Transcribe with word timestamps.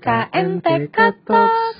KMTK 0.00 0.96
Talk. 1.28 1.76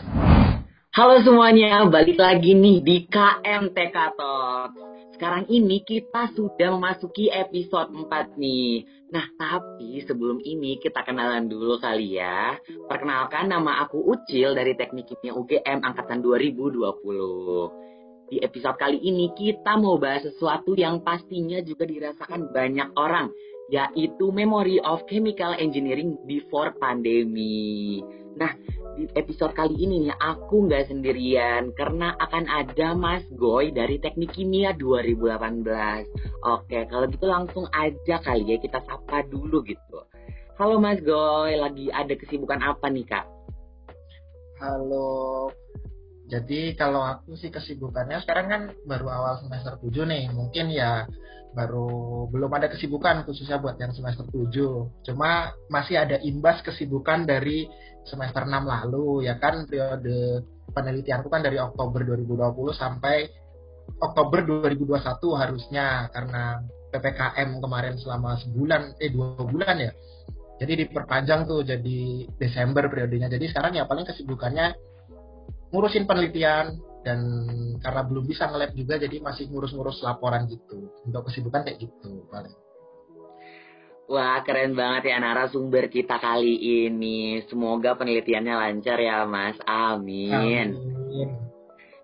Halo 0.92 1.25
semuanya, 1.25 1.88
balik 1.88 2.21
lagi 2.21 2.53
nih 2.53 2.85
di 2.85 3.08
KMTK 3.08 3.96
Talk. 4.12 4.77
Sekarang 5.17 5.49
ini 5.49 5.81
kita 5.81 6.28
sudah 6.36 6.68
memasuki 6.76 7.33
episode 7.33 7.88
4 7.88 8.36
nih. 8.36 8.84
Nah, 9.09 9.25
tapi 9.41 10.04
sebelum 10.04 10.36
ini 10.45 10.77
kita 10.77 11.00
kenalan 11.00 11.48
dulu 11.48 11.80
kali 11.80 12.20
ya. 12.20 12.61
Perkenalkan 12.93 13.48
nama 13.48 13.89
aku 13.89 13.96
Ucil 14.05 14.52
dari 14.52 14.77
Teknik 14.77 15.09
Kimia 15.09 15.32
UGM 15.32 15.80
angkatan 15.80 16.21
2020. 16.21 16.77
Di 18.29 18.37
episode 18.45 18.77
kali 18.77 19.00
ini 19.00 19.32
kita 19.32 19.80
mau 19.80 19.96
bahas 19.96 20.29
sesuatu 20.29 20.77
yang 20.77 21.00
pastinya 21.00 21.59
juga 21.64 21.89
dirasakan 21.89 22.52
banyak 22.52 22.93
orang, 23.00 23.32
yaitu 23.71 24.34
Memory 24.34 24.82
of 24.82 25.07
Chemical 25.07 25.55
Engineering 25.57 26.18
Before 26.27 26.75
Pandemi. 26.77 28.03
Nah, 28.35 28.50
di 28.98 29.07
episode 29.14 29.54
kali 29.54 29.79
ini 29.79 30.11
nih 30.11 30.14
aku 30.18 30.67
nggak 30.67 30.90
sendirian 30.90 31.71
karena 31.79 32.18
akan 32.18 32.50
ada 32.50 32.98
Mas 32.98 33.22
Goy 33.38 33.70
dari 33.70 34.02
Teknik 34.02 34.34
Kimia 34.34 34.74
2018. 34.74 36.10
Oke, 36.42 36.84
kalau 36.90 37.06
gitu 37.06 37.26
langsung 37.30 37.70
aja 37.70 38.18
kali 38.18 38.50
ya 38.50 38.56
kita 38.59 38.82
sapa 38.82 39.22
dulu 39.30 39.62
gitu. 39.62 40.02
Halo 40.59 40.82
Mas 40.82 40.98
Goy, 41.00 41.54
lagi 41.56 41.88
ada 41.95 42.12
kesibukan 42.12 42.60
apa 42.60 42.90
nih 42.90 43.06
Kak? 43.06 43.26
Halo. 44.60 45.48
Jadi 46.30 46.78
kalau 46.78 47.02
aku 47.02 47.34
sih 47.34 47.50
kesibukannya 47.50 48.23
sekarang 48.23 48.46
kan 48.46 48.62
baru 48.87 49.10
awal 49.10 49.34
semester 49.42 49.74
7 49.82 50.06
nih. 50.06 50.30
Mungkin 50.30 50.70
ya 50.70 51.10
baru 51.50 52.30
belum 52.30 52.50
ada 52.54 52.70
kesibukan 52.70 53.27
khususnya 53.27 53.59
buat 53.59 53.74
yang 53.82 53.90
semester 53.90 54.27
7. 54.30 55.06
Cuma 55.06 55.50
masih 55.66 55.98
ada 55.98 56.16
imbas 56.23 56.62
kesibukan 56.62 57.26
dari 57.26 57.66
semester 58.06 58.46
6 58.46 58.54
lalu 58.54 59.26
ya 59.26 59.36
kan 59.42 59.66
periode 59.66 60.46
penelitianku 60.70 61.26
kan 61.26 61.42
dari 61.42 61.59
Oktober 61.59 62.06
2020 62.06 62.74
sampai 62.78 63.26
Oktober 63.98 64.47
2021 64.71 65.03
harusnya 65.34 66.06
karena 66.15 66.62
PPKM 66.91 67.59
kemarin 67.59 67.95
selama 67.98 68.39
sebulan 68.39 68.98
eh 69.03 69.11
dua 69.11 69.34
bulan 69.43 69.77
ya. 69.78 69.93
Jadi 70.61 70.87
diperpanjang 70.87 71.48
tuh 71.48 71.65
jadi 71.65 72.28
Desember 72.37 72.87
periodenya. 72.87 73.33
Jadi 73.33 73.48
sekarang 73.48 73.75
ya 73.75 73.89
paling 73.89 74.05
kesibukannya 74.05 74.77
ngurusin 75.73 76.05
penelitian 76.05 76.78
dan 77.01 77.19
karena 77.81 78.03
belum 78.05 78.25
bisa 78.29 78.48
nge 78.53 78.77
juga 78.77 79.01
jadi 79.01 79.17
masih 79.25 79.48
ngurus-ngurus 79.48 80.05
laporan 80.05 80.45
gitu 80.48 80.93
untuk 81.09 81.25
kesibukan 81.29 81.65
kayak 81.65 81.81
gitu 81.81 82.29
paling 82.29 82.53
Wah 84.11 84.43
keren 84.43 84.75
banget 84.75 85.15
ya 85.15 85.23
narasumber 85.23 85.87
kita 85.87 86.19
kali 86.19 86.59
ini. 86.59 87.47
Semoga 87.47 87.95
penelitiannya 87.95 88.59
lancar 88.59 88.98
ya 88.98 89.23
Mas. 89.23 89.55
Amin. 89.62 90.34
Amin. 90.34 91.31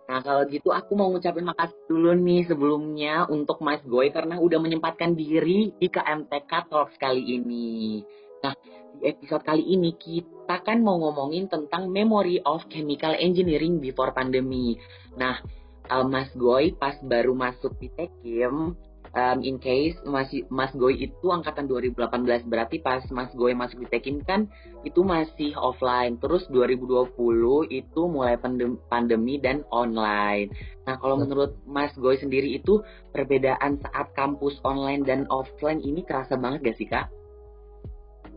Nah 0.06 0.22
kalau 0.22 0.46
gitu 0.46 0.70
aku 0.70 0.94
mau 0.94 1.10
ngucapin 1.10 1.42
makasih 1.42 1.74
dulu 1.90 2.14
nih 2.14 2.46
sebelumnya 2.46 3.26
untuk 3.26 3.58
Mas 3.58 3.82
Goy 3.82 4.14
karena 4.14 4.38
udah 4.38 4.62
menyempatkan 4.62 5.18
diri 5.18 5.74
di 5.74 5.90
KMTK 5.90 6.70
Talks 6.70 6.94
kali 6.94 7.26
ini. 7.26 8.06
Nah 8.38 8.54
di 9.02 9.10
episode 9.10 9.42
kali 9.42 9.66
ini 9.66 9.90
kita 9.98 10.35
kan 10.46 10.78
mau 10.80 10.96
ngomongin 11.02 11.50
tentang 11.50 11.90
Memory 11.90 12.46
of 12.46 12.62
Chemical 12.70 13.18
Engineering 13.18 13.82
before 13.82 14.14
pandemi. 14.14 14.78
Nah, 15.18 15.42
uh, 15.90 16.06
Mas 16.06 16.30
Goy 16.38 16.72
pas 16.78 16.94
baru 17.02 17.34
masuk 17.34 17.74
di 17.82 17.90
Tekim, 17.90 18.78
um, 19.10 19.38
in 19.42 19.58
case 19.58 19.98
Mas, 20.06 20.30
Mas 20.46 20.70
Goy 20.78 21.02
itu 21.02 21.26
angkatan 21.26 21.66
2018 21.66 22.46
berarti 22.46 22.78
pas 22.78 23.02
Mas 23.10 23.34
Goy 23.34 23.58
masuk 23.58 23.82
di 23.82 23.88
Tekim 23.90 24.22
kan 24.22 24.46
itu 24.86 25.02
masih 25.02 25.58
offline. 25.58 26.22
Terus 26.22 26.46
2020 26.54 27.10
itu 27.74 28.00
mulai 28.06 28.38
pandem 28.38 28.78
pandemi 28.86 29.42
dan 29.42 29.66
online. 29.74 30.54
Nah, 30.86 30.94
kalau 31.02 31.18
menurut 31.18 31.58
Mas 31.66 31.90
Goy 31.98 32.14
sendiri 32.22 32.54
itu 32.54 32.78
perbedaan 33.10 33.82
saat 33.82 34.14
kampus 34.14 34.62
online 34.62 35.02
dan 35.02 35.26
offline 35.26 35.82
ini 35.82 36.06
kerasa 36.06 36.38
banget 36.38 36.72
gak 36.72 36.78
sih, 36.78 36.86
Kak? 36.86 37.06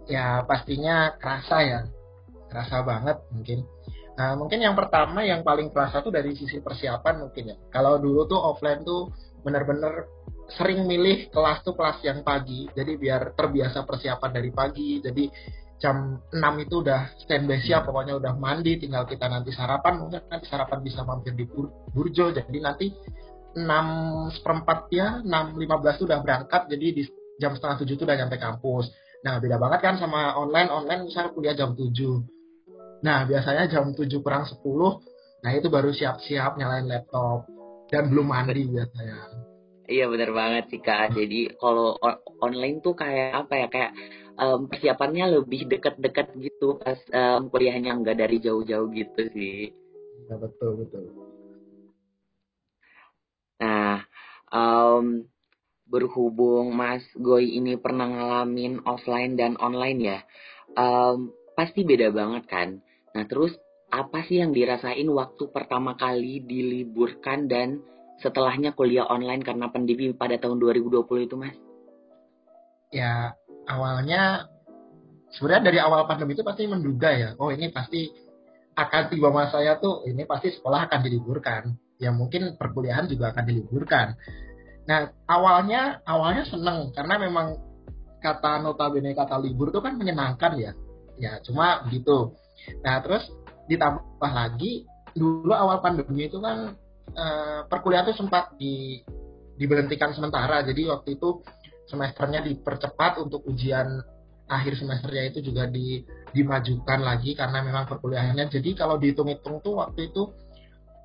ya 0.10 0.42
pastinya 0.44 1.14
kerasa 1.22 1.58
ya 1.62 1.80
kerasa 2.50 2.82
banget 2.84 3.18
mungkin. 3.32 3.64
Nah 4.20 4.36
mungkin 4.36 4.60
yang 4.60 4.76
pertama 4.76 5.24
yang 5.24 5.46
paling 5.48 5.72
kerasa 5.72 6.04
tuh 6.04 6.12
dari 6.12 6.36
sisi 6.36 6.60
persiapan 6.60 7.30
mungkin 7.30 7.56
ya. 7.56 7.58
Kalau 7.72 8.02
dulu 8.02 8.28
tuh 8.28 8.36
offline 8.36 8.84
tuh 8.84 9.14
bener-bener 9.46 10.10
sering 10.50 10.84
milih 10.90 11.30
kelas 11.30 11.64
tuh 11.64 11.78
kelas 11.78 12.04
yang 12.04 12.26
pagi. 12.26 12.68
Jadi 12.74 12.98
biar 13.00 13.38
terbiasa 13.38 13.86
persiapan 13.86 14.32
dari 14.34 14.52
pagi. 14.52 15.00
Jadi 15.00 15.30
jam 15.80 16.20
6 16.28 16.36
itu 16.68 16.84
udah 16.84 17.16
standby 17.24 17.64
siap 17.64 17.88
pokoknya 17.88 18.20
udah 18.20 18.36
mandi 18.36 18.76
tinggal 18.76 19.08
kita 19.08 19.30
nanti 19.32 19.56
sarapan. 19.56 20.04
Mungkin 20.04 20.28
nanti 20.28 20.46
sarapan 20.50 20.84
bisa 20.84 21.06
mampir 21.08 21.38
di 21.38 21.48
Burjo. 21.94 22.36
Jadi 22.36 22.60
nanti 22.60 22.92
6 23.56 24.36
seperempat 24.36 24.92
ya 24.92 25.22
6.15 25.24 26.06
udah 26.06 26.18
berangkat. 26.20 26.62
Jadi 26.68 26.88
di 26.92 27.04
jam 27.40 27.56
setengah 27.56 27.80
tujuh 27.80 27.96
itu 27.96 28.04
udah 28.04 28.18
nyampe 28.20 28.36
kampus. 28.36 28.92
Nah, 29.20 29.40
beda 29.40 29.60
banget 29.60 29.80
kan 29.84 29.96
sama 30.00 30.36
online. 30.36 30.68
Online 30.72 31.02
misalnya 31.08 31.32
kuliah 31.32 31.56
jam 31.56 31.76
7. 31.76 32.39
Nah, 33.00 33.24
biasanya 33.24 33.72
jam 33.72 33.96
7 33.96 34.20
kurang 34.20 34.44
10, 34.44 35.00
nah 35.40 35.52
itu 35.56 35.72
baru 35.72 35.96
siap-siap 35.96 36.60
nyalain 36.60 36.88
laptop. 36.88 37.48
Dan 37.90 38.12
belum 38.12 38.28
mandi 38.30 38.70
biasanya. 38.70 39.50
Iya 39.90 40.06
bener 40.06 40.30
banget 40.30 40.70
sih 40.70 40.78
Kak. 40.78 41.18
Jadi 41.18 41.58
kalau 41.58 41.98
online 42.38 42.78
tuh 42.86 42.94
kayak 42.94 43.50
apa 43.50 43.54
ya, 43.66 43.68
kayak 43.74 43.92
um, 44.38 44.70
persiapannya 44.70 45.42
lebih 45.42 45.66
deket-deket 45.66 46.38
gitu 46.38 46.78
pas 46.78 47.02
um, 47.10 47.50
kuliahnya 47.50 47.98
nggak 47.98 48.22
dari 48.22 48.38
jauh-jauh 48.38 48.94
gitu 48.94 49.22
sih. 49.34 49.74
Iya 50.30 50.36
betul, 50.38 50.86
betul. 50.86 51.04
Nah, 53.60 54.06
um, 54.54 55.26
berhubung 55.90 56.70
Mas 56.78 57.02
Goy 57.18 57.58
ini 57.58 57.74
pernah 57.76 58.06
ngalamin 58.06 58.86
offline 58.86 59.34
dan 59.34 59.58
online 59.58 60.00
ya, 60.00 60.20
um, 60.78 61.34
pasti 61.58 61.82
beda 61.82 62.14
banget 62.14 62.46
kan. 62.46 62.70
Nah 63.16 63.24
terus 63.26 63.54
apa 63.90 64.22
sih 64.26 64.42
yang 64.42 64.54
dirasain 64.54 65.06
waktu 65.10 65.50
pertama 65.50 65.98
kali 65.98 66.46
diliburkan 66.46 67.50
dan 67.50 67.82
setelahnya 68.22 68.76
kuliah 68.78 69.08
online 69.10 69.42
karena 69.42 69.72
pandemi 69.72 70.14
pada 70.14 70.38
tahun 70.38 70.62
2020 70.62 71.26
itu 71.26 71.36
Mas? 71.40 71.56
Ya 72.94 73.34
awalnya 73.66 74.50
sebenarnya 75.34 75.64
dari 75.74 75.80
awal 75.82 76.06
pandemi 76.06 76.38
itu 76.38 76.46
pasti 76.46 76.66
menduga 76.70 77.10
ya, 77.14 77.30
oh 77.38 77.50
ini 77.50 77.70
pasti 77.74 78.10
akan 78.78 79.02
tiba 79.12 79.30
masa 79.34 79.60
saya 79.60 79.78
tuh 79.82 80.06
ini 80.08 80.24
pasti 80.30 80.54
sekolah 80.54 80.90
akan 80.90 81.00
diliburkan. 81.02 81.64
Ya 82.00 82.16
mungkin 82.16 82.56
perkuliahan 82.56 83.12
juga 83.12 83.36
akan 83.36 83.44
diliburkan 83.44 84.16
Nah, 84.90 85.06
awalnya 85.30 86.02
awalnya 86.02 86.50
seneng 86.50 86.90
karena 86.98 87.22
memang 87.22 87.62
kata 88.26 88.58
notabene 88.66 89.14
kata 89.14 89.38
libur 89.38 89.70
itu 89.70 89.86
kan 89.86 89.94
menyenangkan 89.94 90.58
ya. 90.58 90.74
Ya, 91.22 91.38
cuma 91.46 91.86
begitu. 91.86 92.34
Nah, 92.82 93.00
terus 93.04 93.28
ditambah 93.70 94.32
lagi 94.32 94.86
dulu 95.14 95.52
awal 95.52 95.82
pandemi 95.82 96.30
itu 96.30 96.38
kan 96.42 96.74
eh, 97.14 97.60
perkuliahan 97.66 98.10
itu 98.10 98.16
sempat 98.20 98.56
di 98.58 99.02
diberhentikan 99.60 100.16
sementara. 100.16 100.64
Jadi 100.64 100.88
waktu 100.88 101.20
itu 101.20 101.44
semesternya 101.90 102.46
dipercepat 102.46 103.20
untuk 103.20 103.44
ujian 103.50 104.00
akhir 104.50 104.82
semesternya 104.82 105.24
itu 105.30 105.40
juga 105.46 105.70
di, 105.70 106.02
dimajukan 106.34 107.06
lagi 107.06 107.38
karena 107.38 107.62
memang 107.62 107.86
perkuliahannya. 107.86 108.50
Jadi 108.50 108.74
kalau 108.74 108.98
dihitung-hitung 108.98 109.62
tuh 109.62 109.84
waktu 109.84 110.10
itu 110.10 110.32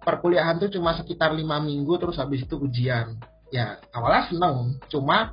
perkuliahan 0.04 0.60
tuh 0.60 0.70
cuma 0.70 0.94
sekitar 0.94 1.32
lima 1.32 1.58
minggu 1.58 1.96
terus 1.96 2.20
habis 2.20 2.44
itu 2.44 2.60
ujian 2.60 3.16
ya 3.48 3.80
awalnya 3.96 4.28
seneng 4.28 4.56
cuma 4.92 5.32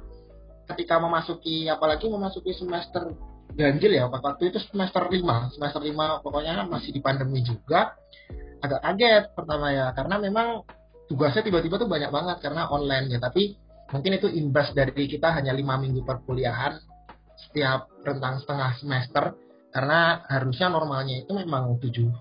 ketika 0.72 0.96
memasuki 0.98 1.68
apalagi 1.68 2.08
memasuki 2.08 2.56
semester 2.56 3.12
ganjil 3.56 3.92
ya 3.94 4.08
waktu 4.08 4.52
itu 4.52 4.60
semester 4.72 5.08
5 5.08 5.56
semester 5.56 5.82
5 5.82 6.24
pokoknya 6.24 6.66
masih 6.68 6.92
di 6.96 7.02
pandemi 7.04 7.44
juga. 7.44 7.96
Agak 8.62 8.82
kaget 8.86 9.24
pertama 9.34 9.74
ya 9.74 9.90
karena 9.98 10.22
memang 10.22 10.48
tugasnya 11.10 11.42
tiba-tiba 11.42 11.82
tuh 11.82 11.90
banyak 11.90 12.14
banget 12.14 12.38
karena 12.46 12.70
online 12.70 13.10
ya. 13.12 13.20
Tapi 13.20 13.58
mungkin 13.92 14.12
itu 14.16 14.28
imbas 14.30 14.72
dari 14.72 14.94
kita 15.10 15.34
hanya 15.34 15.52
lima 15.52 15.76
minggu 15.82 16.06
perkuliahan 16.06 16.78
setiap 17.50 17.90
rentang 18.06 18.40
setengah 18.40 18.72
semester. 18.78 19.26
Karena 19.72 20.22
harusnya 20.28 20.68
normalnya 20.68 21.24
itu 21.24 21.32
memang 21.32 21.80
tujuh 21.80 22.12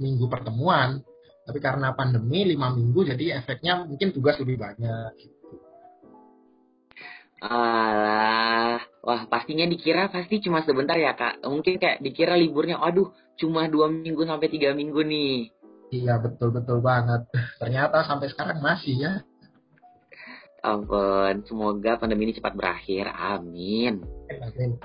minggu 0.00 0.26
pertemuan. 0.26 0.98
Tapi 1.44 1.60
karena 1.60 1.92
pandemi 1.92 2.48
lima 2.48 2.72
minggu 2.72 3.04
jadi 3.04 3.38
efeknya 3.44 3.84
mungkin 3.84 4.16
tugas 4.16 4.40
lebih 4.40 4.56
banyak 4.56 5.12
Alah, 7.44 8.80
wah 9.04 9.28
pastinya 9.28 9.68
dikira 9.68 10.08
pasti 10.08 10.40
cuma 10.40 10.64
sebentar 10.64 10.96
ya 10.96 11.12
kak. 11.12 11.44
Mungkin 11.44 11.76
kayak 11.76 12.00
dikira 12.00 12.34
liburnya, 12.34 12.80
aduh 12.80 13.12
cuma 13.36 13.68
dua 13.68 13.92
minggu 13.92 14.24
sampai 14.24 14.48
tiga 14.48 14.72
minggu 14.72 15.04
nih. 15.04 15.52
Iya 15.92 16.18
betul 16.18 16.50
betul 16.50 16.80
banget. 16.80 17.28
Ternyata 17.60 18.02
sampai 18.08 18.32
sekarang 18.32 18.58
masih 18.64 18.96
ya. 18.98 19.12
Ampun, 20.64 21.44
semoga 21.44 22.00
pandemi 22.00 22.32
ini 22.32 22.40
cepat 22.40 22.56
berakhir. 22.56 23.12
Amin. 23.12 24.00
Amin. 24.32 24.80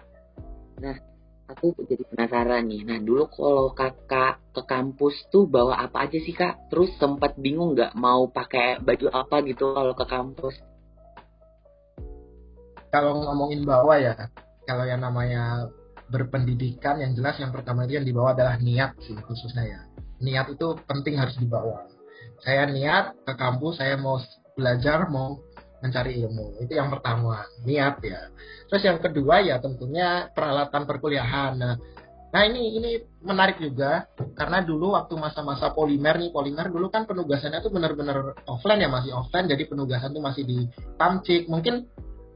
Nah, 0.84 1.00
aku 1.48 1.72
jadi 1.88 2.04
penasaran 2.04 2.68
nih. 2.68 2.84
Nah 2.84 3.00
dulu 3.00 3.32
kalau 3.32 3.72
kakak 3.72 4.44
ke 4.52 4.62
kampus 4.68 5.16
tuh 5.32 5.48
bawa 5.48 5.80
apa 5.80 6.04
aja 6.04 6.20
sih 6.20 6.36
kak? 6.36 6.68
Terus 6.68 6.92
sempat 7.00 7.40
bingung 7.40 7.80
nggak 7.80 7.96
mau 7.96 8.28
pakai 8.28 8.84
baju 8.84 9.08
apa 9.16 9.40
gitu 9.48 9.72
kalau 9.72 9.96
ke 9.96 10.06
kampus? 10.06 10.60
Kalau 12.90 13.22
ngomongin 13.22 13.62
bawa 13.66 14.02
ya, 14.02 14.16
kalau 14.66 14.86
yang 14.86 15.02
namanya 15.02 15.70
berpendidikan 16.10 16.98
yang 16.98 17.14
jelas 17.14 17.38
yang 17.38 17.54
pertama 17.54 17.86
itu 17.86 18.02
yang 18.02 18.06
dibawa 18.06 18.34
adalah 18.34 18.58
niat 18.58 18.98
sih 19.06 19.14
khususnya 19.22 19.64
ya. 19.66 19.82
Niat 20.20 20.58
itu 20.58 20.76
penting 20.90 21.16
harus 21.22 21.38
dibawa. 21.38 21.86
Saya 22.42 22.66
niat 22.66 23.14
ke 23.24 23.34
kampus, 23.38 23.80
saya 23.80 23.96
mau 23.96 24.18
belajar, 24.58 25.08
mau 25.08 25.40
mencari 25.80 26.20
ilmu. 26.20 26.60
Itu 26.60 26.76
yang 26.76 26.92
pertama, 26.92 27.46
niat 27.64 28.04
ya. 28.04 28.34
Terus 28.68 28.84
yang 28.84 29.00
kedua 29.00 29.40
ya 29.46 29.62
tentunya 29.64 30.28
peralatan 30.34 30.84
perkuliahan. 30.84 31.56
Nah, 31.56 31.76
nah 32.30 32.42
ini 32.44 32.78
ini 32.78 32.92
menarik 33.24 33.62
juga 33.64 34.10
karena 34.36 34.60
dulu 34.66 34.98
waktu 34.98 35.16
masa-masa 35.16 35.72
polimer 35.72 36.20
nih, 36.20 36.34
polimer 36.36 36.68
dulu 36.68 36.92
kan 36.92 37.08
penugasannya 37.08 37.64
tuh 37.64 37.72
benar-benar 37.72 38.36
offline 38.50 38.84
ya, 38.84 38.90
masih 38.92 39.12
offline. 39.16 39.48
Jadi 39.48 39.64
penugasan 39.72 40.12
tuh 40.12 40.24
masih 40.24 40.44
di 40.44 40.68
Tamcik. 41.00 41.48
Mungkin 41.48 41.88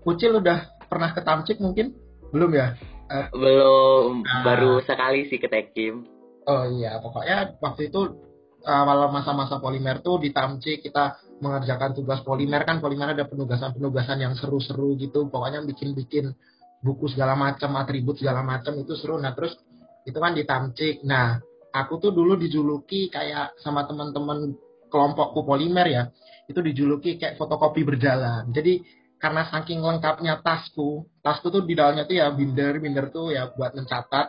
Kucil 0.03 0.35
udah 0.38 0.83
pernah 0.91 1.15
ke 1.15 1.23
Tamcik 1.23 1.57
mungkin? 1.63 1.95
Belum 2.35 2.51
ya? 2.51 2.75
Uh, 3.07 3.27
Belum, 3.35 4.23
nah, 4.23 4.44
baru 4.44 4.83
sekali 4.83 5.27
sih 5.31 5.39
ke 5.39 5.47
Tekim. 5.47 6.03
Oh 6.44 6.67
iya, 6.67 7.00
pokoknya 7.00 7.55
waktu 7.63 7.88
itu 7.88 8.19
awal 8.63 9.11
masa-masa 9.11 9.59
polimer 9.59 10.00
tuh 10.03 10.19
di 10.19 10.35
Tamcik 10.35 10.83
kita 10.83 11.19
mengerjakan 11.39 11.95
tugas 11.95 12.19
polimer. 12.23 12.63
Kan 12.67 12.83
polimer 12.83 13.15
ada 13.15 13.27
penugasan-penugasan 13.27 14.23
yang 14.23 14.33
seru-seru 14.35 14.95
gitu. 15.00 15.27
Pokoknya 15.31 15.63
bikin-bikin 15.63 16.35
buku 16.83 17.07
segala 17.11 17.39
macam 17.39 17.79
atribut 17.79 18.19
segala 18.19 18.44
macam 18.44 18.75
itu 18.75 18.95
seru. 18.99 19.15
Nah 19.15 19.31
terus 19.31 19.56
itu 20.03 20.19
kan 20.19 20.35
di 20.35 20.44
Tamcik 20.44 21.07
nah 21.07 21.39
aku 21.71 21.95
tuh 22.03 22.11
dulu 22.11 22.35
dijuluki 22.35 23.07
kayak 23.07 23.56
sama 23.63 23.88
teman-teman 23.88 24.51
kelompokku 24.91 25.47
polimer 25.47 25.88
ya. 25.88 26.03
Itu 26.47 26.59
dijuluki 26.59 27.15
kayak 27.15 27.39
fotokopi 27.39 27.88
berjalan. 27.88 28.51
Jadi 28.51 28.83
karena 29.23 29.47
saking 29.47 29.79
lengkapnya 29.79 30.43
tasku 30.43 31.07
tasku 31.23 31.47
tuh 31.47 31.63
di 31.63 31.79
dalamnya 31.79 32.03
tuh 32.03 32.19
ya 32.19 32.27
binder 32.35 32.75
binder 32.83 33.07
tuh 33.07 33.31
ya 33.31 33.47
buat 33.55 33.71
mencatat 33.71 34.27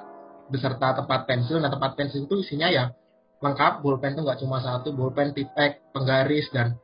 beserta 0.54 1.02
tempat 1.02 1.26
pensil 1.26 1.58
nah 1.58 1.66
tempat 1.66 1.98
pensil 1.98 2.30
itu 2.30 2.46
isinya 2.46 2.70
ya 2.70 2.94
lengkap 3.42 3.82
bolpen 3.82 4.14
tuh 4.14 4.22
nggak 4.22 4.38
cuma 4.38 4.62
satu 4.62 4.94
bolpen 4.94 5.34
tipek 5.34 5.82
penggaris 5.90 6.46
dan 6.54 6.78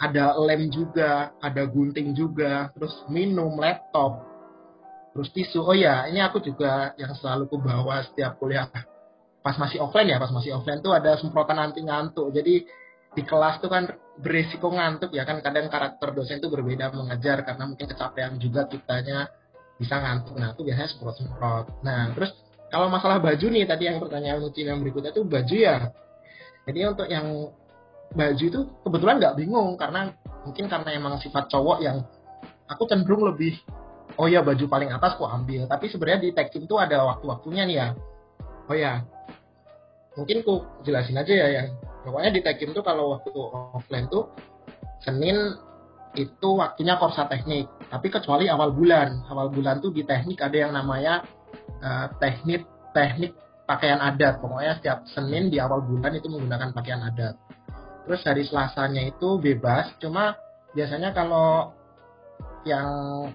ada 0.00 0.32
lem 0.40 0.72
juga, 0.72 1.36
ada 1.44 1.68
gunting 1.68 2.16
juga, 2.16 2.72
terus 2.72 3.04
minum, 3.12 3.52
laptop, 3.60 4.24
terus 5.12 5.28
tisu. 5.28 5.60
Oh 5.60 5.76
ya, 5.76 6.08
ini 6.08 6.24
aku 6.24 6.40
juga 6.40 6.96
yang 6.96 7.12
selalu 7.12 7.52
ku 7.52 7.60
bawa 7.60 8.00
setiap 8.08 8.40
kuliah. 8.40 8.64
Pas 9.44 9.56
masih 9.60 9.84
offline 9.84 10.08
ya, 10.08 10.16
pas 10.16 10.32
masih 10.32 10.56
offline 10.56 10.80
tuh 10.80 10.96
ada 10.96 11.20
semprotan 11.20 11.60
anti 11.60 11.84
ngantuk. 11.84 12.32
Jadi 12.32 12.64
di 13.10 13.22
kelas 13.26 13.58
tuh 13.58 13.70
kan 13.70 13.90
berisiko 14.20 14.70
ngantuk 14.70 15.10
ya 15.16 15.26
kan 15.26 15.42
kadang 15.42 15.66
karakter 15.66 16.14
dosen 16.14 16.38
itu 16.38 16.46
berbeda 16.52 16.94
mengajar 16.94 17.42
karena 17.42 17.64
mungkin 17.66 17.86
kecapean 17.90 18.38
juga 18.38 18.68
kitanya 18.70 19.32
bisa 19.80 19.96
ngantuk. 19.96 20.36
Nah, 20.36 20.52
itu 20.52 20.62
biasanya 20.62 20.88
semprot-semprot. 20.92 21.80
Nah, 21.80 22.12
terus 22.12 22.36
kalau 22.68 22.92
masalah 22.92 23.16
baju 23.18 23.46
nih 23.48 23.64
tadi 23.64 23.88
yang 23.88 23.96
pertanyaan 23.96 24.38
Lucin 24.44 24.68
yang 24.68 24.78
berikutnya 24.84 25.10
tuh 25.16 25.24
baju 25.24 25.56
ya. 25.56 25.88
Jadi 26.68 26.78
untuk 26.84 27.08
yang 27.08 27.48
baju 28.12 28.44
itu 28.44 28.60
kebetulan 28.84 29.16
nggak 29.16 29.36
bingung 29.40 29.78
karena 29.80 30.12
mungkin 30.44 30.66
karena 30.68 30.90
emang 30.92 31.16
sifat 31.22 31.48
cowok 31.48 31.78
yang 31.80 32.02
aku 32.66 32.86
cenderung 32.90 33.22
lebih 33.22 33.54
oh 34.18 34.26
ya 34.26 34.42
baju 34.42 34.66
paling 34.66 34.90
atas 34.90 35.14
aku 35.14 35.30
ambil 35.30 35.70
tapi 35.70 35.86
sebenarnya 35.86 36.20
di 36.26 36.30
tekim 36.34 36.66
tuh 36.66 36.82
ada 36.82 37.06
waktu-waktunya 37.06 37.62
nih 37.70 37.76
ya 37.78 37.88
oh 38.66 38.74
ya 38.74 39.06
mungkin 40.18 40.42
ku 40.42 40.66
jelasin 40.82 41.22
aja 41.22 41.30
ya 41.30 41.48
yang 41.54 41.68
pokoknya 42.04 42.30
di 42.32 42.40
tekim 42.40 42.70
tuh 42.72 42.84
kalau 42.84 43.16
waktu 43.16 43.30
offline 43.76 44.06
tuh 44.08 44.32
Senin 45.00 45.56
itu 46.14 46.48
waktunya 46.58 46.98
korsa 47.00 47.24
teknik. 47.30 47.70
Tapi 47.88 48.06
kecuali 48.12 48.50
awal 48.50 48.74
bulan. 48.74 49.24
Awal 49.30 49.48
bulan 49.48 49.80
tuh 49.80 49.94
di 49.94 50.04
teknik 50.04 50.42
ada 50.42 50.56
yang 50.56 50.72
namanya 50.74 51.24
uh, 51.80 52.06
teknik 52.20 52.66
teknik 52.92 53.32
pakaian 53.64 54.02
adat. 54.02 54.42
Pokoknya 54.42 54.76
setiap 54.76 55.06
Senin 55.08 55.48
di 55.48 55.56
awal 55.62 55.80
bulan 55.86 56.12
itu 56.18 56.28
menggunakan 56.28 56.74
pakaian 56.74 57.00
adat. 57.06 57.38
Terus 58.04 58.20
hari 58.26 58.42
Selasanya 58.44 59.06
itu 59.08 59.38
bebas. 59.38 59.94
Cuma 60.02 60.34
biasanya 60.74 61.14
kalau 61.14 61.72
yang 62.68 62.88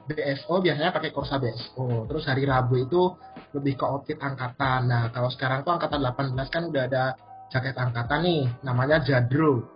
BSO 0.06 0.62
biasanya 0.62 0.94
pakai 0.94 1.10
Corsa 1.10 1.42
BSO 1.42 2.06
terus 2.06 2.30
hari 2.30 2.46
Rabu 2.46 2.78
itu 2.78 3.18
lebih 3.58 3.74
ke 3.82 3.86
outfit 3.86 4.20
angkatan. 4.22 4.86
Nah 4.86 5.10
kalau 5.10 5.34
sekarang 5.34 5.66
tuh 5.66 5.74
angkatan 5.74 5.98
18 5.98 6.54
kan 6.54 6.64
udah 6.70 6.84
ada 6.86 7.04
jaket 7.52 7.76
angkatan 7.78 8.22
nih 8.26 8.44
namanya 8.66 9.02
Jadro. 9.02 9.68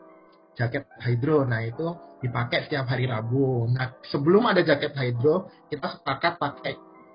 Jaket 0.58 0.88
Hydro. 1.00 1.48
Nah 1.48 1.64
itu 1.64 1.88
dipakai 2.20 2.68
setiap 2.68 2.92
hari 2.92 3.08
Rabu. 3.08 3.70
Nah 3.72 3.96
sebelum 4.12 4.50
ada 4.50 4.60
jaket 4.60 4.92
Hydro 4.96 5.48
kita 5.72 6.00
sepakat 6.00 6.36
pakai 6.36 6.74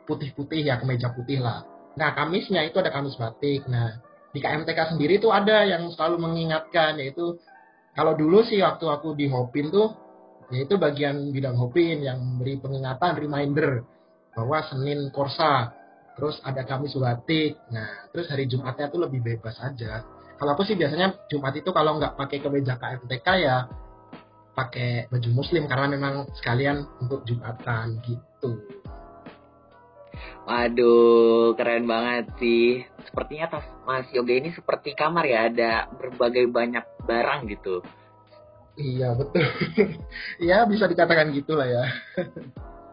putih-putih 0.08 0.64
ya 0.64 0.80
kemeja 0.80 1.12
putih 1.12 1.44
lah. 1.44 1.64
Nah 1.94 2.16
Kamisnya 2.16 2.64
itu 2.64 2.80
ada 2.80 2.88
Kamis 2.88 3.16
batik. 3.20 3.68
Nah 3.68 4.00
di 4.34 4.42
KMTK 4.42 4.96
sendiri 4.96 5.22
tuh 5.22 5.30
ada 5.30 5.62
yang 5.62 5.86
selalu 5.94 6.18
mengingatkan 6.24 6.98
yaitu 6.98 7.38
kalau 7.94 8.18
dulu 8.18 8.42
sih 8.42 8.58
waktu 8.58 8.90
aku 8.90 9.14
di 9.14 9.30
Hopin 9.30 9.70
tuh, 9.70 9.94
yaitu 10.50 10.74
bagian 10.74 11.30
bidang 11.30 11.54
Hopin 11.54 12.02
yang 12.02 12.18
memberi 12.18 12.58
pengingatan, 12.58 13.14
reminder 13.14 13.86
bahwa 14.34 14.66
Senin 14.66 15.14
Korsa, 15.14 15.70
terus 16.18 16.42
ada 16.42 16.66
Kamis 16.66 16.98
Batik. 16.98 17.54
Nah, 17.70 18.10
terus 18.10 18.26
hari 18.26 18.50
Jumatnya 18.50 18.90
tuh 18.90 19.06
lebih 19.06 19.22
bebas 19.22 19.62
aja. 19.62 20.02
Kalau 20.34 20.50
aku 20.54 20.66
sih 20.66 20.74
biasanya 20.74 21.14
Jumat 21.30 21.54
itu 21.54 21.70
kalau 21.70 21.96
nggak 21.98 22.18
pakai 22.18 22.42
kemeja 22.42 22.74
KMTK 22.76 23.26
ya 23.38 23.70
pakai 24.54 25.10
baju 25.10 25.30
muslim 25.34 25.66
karena 25.66 25.86
memang 25.90 26.30
sekalian 26.38 26.86
untuk 27.02 27.26
Jumatan 27.26 27.98
gitu. 28.06 28.62
Waduh, 30.44 31.56
keren 31.58 31.88
banget 31.88 32.30
sih. 32.38 32.86
Sepertinya 33.08 33.50
tas 33.50 33.66
Mas 33.88 34.06
Yoga 34.14 34.34
ini 34.36 34.54
seperti 34.54 34.94
kamar 34.94 35.24
ya, 35.26 35.50
ada 35.50 35.88
berbagai 35.90 36.46
banyak 36.52 36.84
barang 37.08 37.50
gitu. 37.50 37.82
Iya, 38.78 39.16
betul. 39.16 39.42
Iya, 40.38 40.64
bisa 40.70 40.84
dikatakan 40.86 41.34
gitulah 41.34 41.66
ya. 41.66 41.84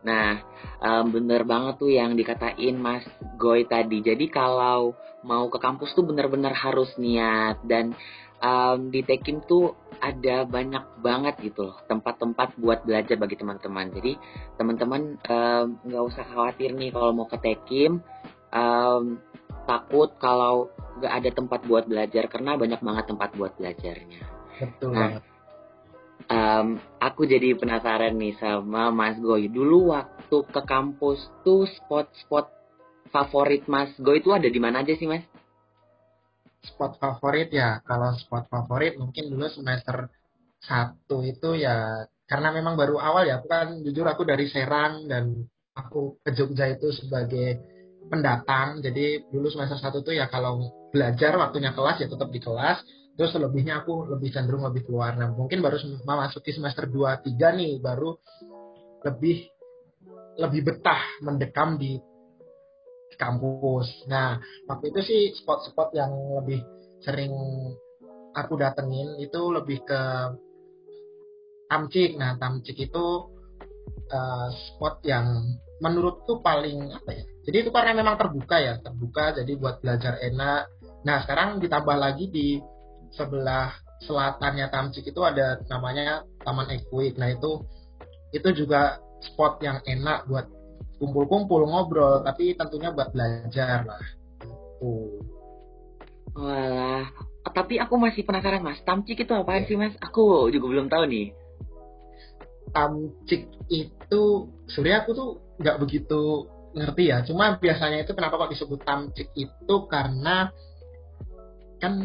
nah, 0.00 0.40
um, 0.80 1.12
bener 1.12 1.44
banget 1.44 1.80
tuh 1.80 1.90
yang 1.92 2.16
dikatain 2.16 2.76
Mas 2.76 3.04
Goy 3.36 3.68
tadi. 3.68 4.00
Jadi 4.00 4.28
kalau 4.32 4.96
mau 5.24 5.48
ke 5.52 5.60
kampus 5.60 5.92
tuh 5.92 6.04
bener-bener 6.04 6.52
harus 6.56 6.96
niat 6.96 7.60
dan 7.68 7.92
um, 8.40 8.88
di 8.88 9.04
Tekim 9.04 9.44
tuh 9.44 9.76
ada 10.00 10.48
banyak 10.48 11.04
banget 11.04 11.34
gitu 11.44 11.68
loh 11.68 11.76
tempat-tempat 11.84 12.56
buat 12.56 12.88
belajar 12.88 13.20
bagi 13.20 13.36
teman-teman. 13.36 13.92
Jadi 13.92 14.16
teman-teman 14.56 15.20
nggak 15.84 16.02
um, 16.02 16.08
usah 16.08 16.24
khawatir 16.24 16.72
nih 16.72 16.90
kalau 16.90 17.12
mau 17.12 17.28
ke 17.28 17.36
Tekim 17.36 18.00
um, 18.50 19.20
takut 19.68 20.10
kalau 20.16 20.72
nggak 21.00 21.12
ada 21.12 21.30
tempat 21.32 21.60
buat 21.68 21.84
belajar 21.84 22.26
karena 22.32 22.56
banyak 22.56 22.80
banget 22.80 23.04
tempat 23.12 23.30
buat 23.36 23.52
belajarnya. 23.60 24.22
Betul 24.60 24.92
nah, 24.92 25.20
Um, 26.28 26.76
aku 27.00 27.24
jadi 27.24 27.56
penasaran 27.56 28.18
nih 28.18 28.36
sama 28.36 28.92
Mas 28.92 29.16
Goy. 29.16 29.48
Dulu 29.48 29.94
waktu 29.94 30.36
ke 30.50 30.60
kampus 30.68 31.24
tuh 31.46 31.64
spot-spot 31.64 32.52
favorit 33.08 33.64
Mas 33.70 33.94
Goy 33.96 34.20
itu 34.20 34.34
ada 34.34 34.46
di 34.46 34.60
mana 34.60 34.84
aja 34.84 34.92
sih 34.92 35.08
Mas? 35.08 35.24
spot 36.60 37.00
favorit 37.00 37.48
ya 37.48 37.80
kalau 37.84 38.12
spot 38.20 38.48
favorit 38.52 39.00
mungkin 39.00 39.32
dulu 39.32 39.48
semester 39.48 40.12
satu 40.60 41.24
itu 41.24 41.56
ya 41.56 42.04
karena 42.28 42.52
memang 42.52 42.76
baru 42.76 43.00
awal 43.00 43.24
ya 43.24 43.40
aku 43.40 43.48
kan 43.48 43.80
jujur 43.80 44.04
aku 44.04 44.28
dari 44.28 44.46
Serang 44.52 45.08
dan 45.08 45.48
aku 45.72 46.20
ke 46.20 46.36
Jogja 46.36 46.68
itu 46.68 46.92
sebagai 46.92 47.58
pendatang 48.12 48.84
jadi 48.84 49.24
dulu 49.32 49.48
semester 49.48 49.80
satu 49.80 50.04
tuh 50.04 50.12
ya 50.12 50.28
kalau 50.28 50.60
belajar 50.92 51.40
waktunya 51.40 51.72
kelas 51.72 51.96
ya 52.04 52.08
tetap 52.12 52.28
di 52.28 52.40
kelas 52.42 52.84
terus 53.20 53.36
selebihnya 53.36 53.84
aku 53.84 54.08
lebih 54.08 54.32
cenderung 54.32 54.64
lebih 54.64 54.88
keluar 54.88 55.12
nah 55.12 55.28
mungkin 55.28 55.60
baru 55.60 55.76
memasuki 56.08 56.56
semester 56.56 56.88
2 56.88 57.20
3 57.20 57.36
nih 57.36 57.72
baru 57.84 58.16
lebih 59.04 59.44
lebih 60.40 60.60
betah 60.64 61.20
mendekam 61.20 61.76
di 61.76 62.00
kampus. 63.20 64.08
Nah, 64.08 64.40
waktu 64.64 64.96
itu 64.96 65.00
sih 65.04 65.22
spot-spot 65.36 65.92
yang 65.92 66.08
lebih 66.40 66.64
sering 67.04 67.32
aku 68.32 68.56
datengin 68.56 69.20
itu 69.20 69.40
lebih 69.52 69.84
ke 69.84 70.02
Tamcik. 71.68 72.16
Nah, 72.16 72.40
Tamcik 72.40 72.80
itu 72.80 73.06
uh, 74.08 74.48
spot 74.48 75.04
yang 75.04 75.44
menurutku 75.84 76.40
paling 76.40 76.88
apa 76.96 77.10
ya? 77.12 77.24
Jadi 77.44 77.56
itu 77.68 77.70
karena 77.70 77.92
memang 78.00 78.16
terbuka 78.16 78.56
ya, 78.56 78.80
terbuka 78.80 79.36
jadi 79.36 79.52
buat 79.60 79.84
belajar 79.84 80.16
enak. 80.16 80.62
Nah, 81.04 81.24
sekarang 81.24 81.60
ditambah 81.60 81.96
lagi 81.96 82.28
di 82.32 82.60
sebelah 83.14 83.74
selatannya 84.04 84.70
Tamcik 84.72 85.12
itu 85.12 85.20
ada 85.20 85.60
namanya 85.68 86.24
Taman 86.40 86.72
Equid. 86.72 87.20
Nah, 87.20 87.28
itu 87.30 87.66
itu 88.30 88.48
juga 88.64 89.02
spot 89.20 89.60
yang 89.60 89.82
enak 89.84 90.24
buat 90.30 90.46
kumpul-kumpul 91.00 91.64
ngobrol 91.64 92.20
tapi 92.20 92.52
tentunya 92.54 92.92
buat 92.92 93.10
belajar 93.10 93.88
lah 93.88 94.04
tuh 94.80 95.20
Walah, 96.30 97.10
tapi 97.50 97.82
aku 97.82 97.98
masih 97.98 98.22
penasaran 98.22 98.62
mas, 98.62 98.78
tamcik 98.86 99.26
itu 99.26 99.34
apa 99.34 99.66
sih 99.66 99.74
mas? 99.74 99.98
Aku 99.98 100.46
juga 100.54 100.70
belum 100.70 100.86
tahu 100.86 101.10
nih. 101.10 101.34
Tamcik 102.70 103.50
itu 103.66 104.22
sebenarnya 104.70 105.02
aku 105.02 105.10
tuh 105.10 105.30
nggak 105.58 105.78
begitu 105.82 106.46
ngerti 106.70 107.10
ya. 107.10 107.26
Cuma 107.26 107.58
biasanya 107.58 108.06
itu 108.06 108.14
kenapa 108.14 108.46
kok 108.46 108.54
disebut 108.54 108.78
tamcik 108.86 109.26
itu 109.34 109.74
karena 109.90 110.54
kan 111.82 111.98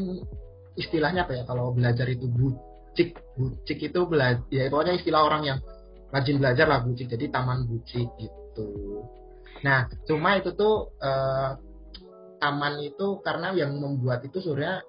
istilahnya 0.75 1.27
apa 1.27 1.33
ya 1.39 1.43
kalau 1.47 1.71
belajar 1.71 2.07
itu 2.07 2.27
bucik, 2.27 3.19
bucik 3.35 3.79
itu 3.79 3.99
belajar 4.07 4.43
ya 4.51 4.67
pokoknya 4.67 4.99
istilah 4.99 5.21
orang 5.23 5.43
yang 5.47 5.59
rajin 6.15 6.37
belajar 6.39 6.65
lah 6.67 6.79
bucik. 6.83 7.11
Jadi 7.11 7.27
taman 7.27 7.67
bucik 7.67 8.07
gitu. 8.15 8.69
Nah, 9.63 9.87
cuma 10.07 10.39
itu 10.39 10.55
tuh 10.55 10.95
uh, 10.99 11.59
taman 12.39 12.79
itu 12.83 13.19
karena 13.23 13.55
yang 13.55 13.75
membuat 13.79 14.21
itu 14.23 14.39
sebenarnya 14.43 14.83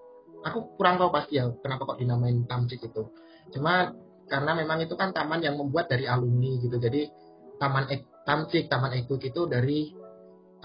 aku 0.47 0.78
kurang 0.78 1.02
tahu 1.02 1.11
pasti 1.11 1.43
ya 1.43 1.50
kenapa 1.59 1.83
kok 1.88 1.99
dinamain 1.99 2.47
Tamcik 2.47 2.83
itu. 2.87 3.11
Cuma 3.50 3.95
karena 4.26 4.59
memang 4.59 4.83
itu 4.83 4.95
kan 4.99 5.14
taman 5.14 5.43
yang 5.43 5.59
membuat 5.59 5.90
dari 5.90 6.07
alumni 6.07 6.59
gitu. 6.62 6.76
Jadi 6.78 7.11
taman 7.59 7.90
Ek, 7.90 8.07
Tamcik, 8.26 8.66
taman 8.71 8.95
Ekuk 8.95 9.23
itu 9.23 9.47
dari 9.47 9.90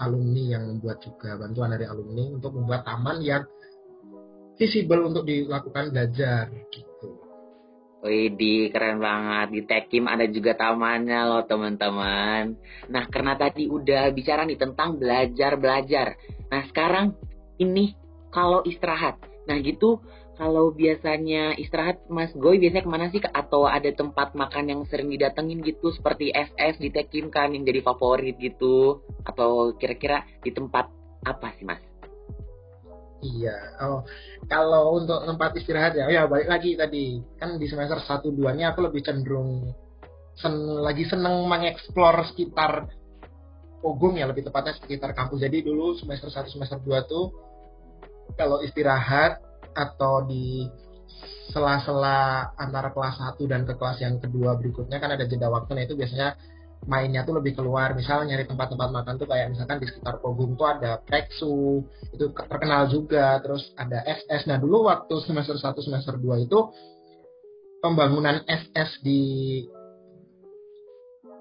alumni 0.02 0.58
yang 0.58 0.62
membuat 0.66 0.98
juga 1.02 1.38
bantuan 1.38 1.74
dari 1.74 1.86
alumni 1.86 2.26
untuk 2.34 2.58
membuat 2.58 2.82
taman 2.82 3.22
yang 3.22 3.46
visible 4.56 5.02
untuk 5.06 5.24
dilakukan 5.24 5.92
belajar 5.92 6.48
gitu. 6.72 7.08
Wih, 8.02 8.68
keren 8.74 8.98
banget. 8.98 9.46
Di 9.54 9.60
Tekim 9.62 10.10
ada 10.10 10.26
juga 10.26 10.58
tamannya 10.58 11.20
loh 11.22 11.42
teman-teman. 11.46 12.58
Nah, 12.90 13.04
karena 13.06 13.38
tadi 13.38 13.70
udah 13.70 14.10
bicara 14.10 14.42
nih 14.42 14.58
tentang 14.58 14.98
belajar-belajar. 14.98 16.18
Nah, 16.50 16.66
sekarang 16.66 17.14
ini 17.62 17.94
kalau 18.34 18.66
istirahat. 18.66 19.20
Nah 19.46 19.58
gitu 19.60 20.00
kalau 20.40 20.72
biasanya 20.72 21.54
istirahat 21.60 22.02
Mas 22.08 22.32
Goy 22.34 22.56
biasanya 22.58 22.82
ke 22.82 22.90
mana 22.90 23.06
sih 23.12 23.20
atau 23.20 23.68
ada 23.68 23.92
tempat 23.92 24.32
makan 24.32 24.64
yang 24.72 24.80
sering 24.88 25.12
didatengin 25.12 25.60
gitu 25.62 25.92
seperti 25.92 26.32
SS 26.32 26.80
di 26.80 26.88
Tekim 26.88 27.28
kan 27.28 27.52
yang 27.52 27.62
jadi 27.68 27.84
favorit 27.84 28.40
gitu 28.40 29.04
atau 29.22 29.76
kira-kira 29.76 30.24
di 30.40 30.50
tempat 30.50 30.88
apa 31.22 31.52
sih 31.60 31.68
Mas? 31.68 31.91
Iya, 33.22 33.54
oh 33.86 34.02
kalau 34.50 34.98
untuk 34.98 35.22
tempat 35.22 35.54
istirahat 35.54 35.94
ya, 35.94 36.10
ya 36.10 36.26
balik 36.26 36.50
lagi 36.50 36.74
tadi 36.74 37.22
kan 37.38 37.54
di 37.54 37.70
semester 37.70 38.02
1 38.02 38.34
2 38.34 38.58
nya 38.58 38.74
aku 38.74 38.82
lebih 38.82 39.06
cenderung 39.06 39.70
sen, 40.34 40.50
lagi 40.82 41.06
seneng 41.06 41.46
mengeksplor 41.46 42.26
sekitar 42.34 42.90
Pogong 43.82 44.14
ya 44.14 44.30
lebih 44.30 44.46
tepatnya 44.46 44.78
sekitar 44.78 45.10
kampus. 45.10 45.42
Jadi 45.42 45.66
dulu 45.66 45.98
semester 45.98 46.30
1 46.30 46.54
semester 46.54 46.78
2 46.78 47.02
tuh 47.10 47.34
kalau 48.38 48.62
istirahat 48.62 49.42
atau 49.74 50.22
di 50.22 50.70
sela-sela 51.50 52.54
antara 52.54 52.94
kelas 52.94 53.18
1 53.18 53.42
dan 53.50 53.66
ke 53.66 53.74
kelas 53.74 53.98
yang 53.98 54.22
kedua 54.22 54.54
berikutnya 54.56 55.02
kan 55.02 55.10
ada 55.12 55.26
jeda 55.26 55.50
waktu 55.50 55.74
nah 55.74 55.84
itu 55.84 55.98
biasanya 55.98 56.38
mainnya 56.86 57.22
tuh 57.22 57.38
lebih 57.38 57.54
keluar. 57.58 57.94
Misal 57.94 58.26
nyari 58.26 58.46
tempat-tempat 58.46 58.88
makan 58.90 59.14
tuh 59.18 59.28
kayak 59.30 59.54
misalkan 59.54 59.78
di 59.78 59.86
sekitar 59.86 60.18
Pogung 60.18 60.58
tuh 60.58 60.66
ada 60.66 60.98
Preksu 61.02 61.82
itu 62.14 62.24
terkenal 62.34 62.90
juga. 62.90 63.38
Terus 63.42 63.70
ada 63.78 64.02
SS 64.02 64.50
nah 64.50 64.58
dulu 64.58 64.90
waktu 64.90 65.14
semester 65.24 65.56
1 65.58 65.78
semester 65.82 66.14
2 66.18 66.46
itu 66.46 66.58
pembangunan 67.82 68.42
SS 68.46 69.02
di 69.02 69.22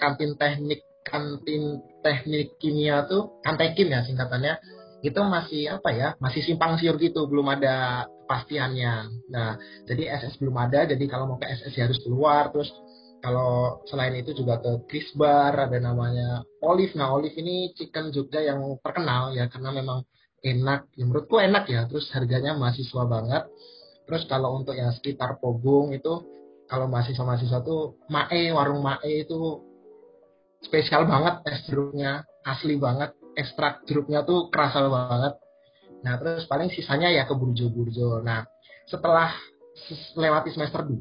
kantin 0.01 0.33
teknik 0.33 0.81
kantin 1.05 1.81
teknik 2.01 2.57
kimia 2.57 3.05
tuh 3.05 3.37
kantekim 3.45 3.89
ya 3.89 4.01
singkatannya 4.01 4.57
itu 5.01 5.17
masih 5.17 5.77
apa 5.77 5.89
ya 5.93 6.07
masih 6.21 6.45
simpang 6.45 6.77
siur 6.77 6.97
gitu 7.01 7.25
belum 7.25 7.49
ada 7.57 8.05
kepastiannya. 8.31 8.93
Nah 9.27 9.59
jadi 9.83 10.23
SS 10.23 10.39
belum 10.39 10.55
ada 10.55 10.87
jadi 10.87 11.03
kalau 11.11 11.27
mau 11.27 11.37
ke 11.41 11.51
SS 11.51 11.73
ya 11.75 11.83
harus 11.91 11.99
keluar. 11.99 12.47
Terus 12.55 12.71
kalau 13.21 13.81
selain 13.87 14.17
itu 14.17 14.33
juga 14.33 14.57
ke 14.59 14.89
Chris 14.89 15.09
Bar 15.13 15.53
ada 15.53 15.77
namanya 15.77 16.41
Olive 16.65 16.97
nah 16.97 17.13
Olive 17.13 17.37
ini 17.37 17.71
chicken 17.77 18.09
Jogja 18.09 18.41
yang 18.41 18.59
terkenal 18.81 19.31
ya 19.37 19.47
karena 19.47 19.69
memang 19.71 20.03
enak 20.41 20.89
ya 20.97 21.03
menurutku 21.05 21.37
enak 21.37 21.69
ya 21.69 21.85
terus 21.85 22.09
harganya 22.11 22.57
mahasiswa 22.57 23.03
banget 23.05 23.45
terus 24.09 24.25
kalau 24.25 24.57
untuk 24.57 24.73
yang 24.73 24.89
sekitar 24.91 25.37
Pogung 25.37 25.93
itu 25.93 26.25
kalau 26.65 26.89
mahasiswa-mahasiswa 26.89 27.61
tuh 27.61 28.01
Mae 28.09 28.49
warung 28.51 28.81
Mae 28.81 29.23
itu 29.23 29.61
spesial 30.65 31.05
banget 31.05 31.45
es 31.45 31.61
jeruknya 31.69 32.25
asli 32.41 32.75
banget 32.81 33.13
ekstrak 33.35 33.87
jeruknya 33.87 34.23
tuh 34.27 34.51
kerasa 34.51 34.83
banget. 34.87 35.33
Nah, 36.01 36.17
terus 36.17 36.49
paling 36.49 36.73
sisanya 36.73 37.13
ya 37.13 37.29
ke 37.29 37.33
burjo-burjo. 37.37 38.25
Nah, 38.25 38.43
setelah 38.89 39.31
lewati 40.17 40.49
semester 40.51 40.83
2, 40.83 40.97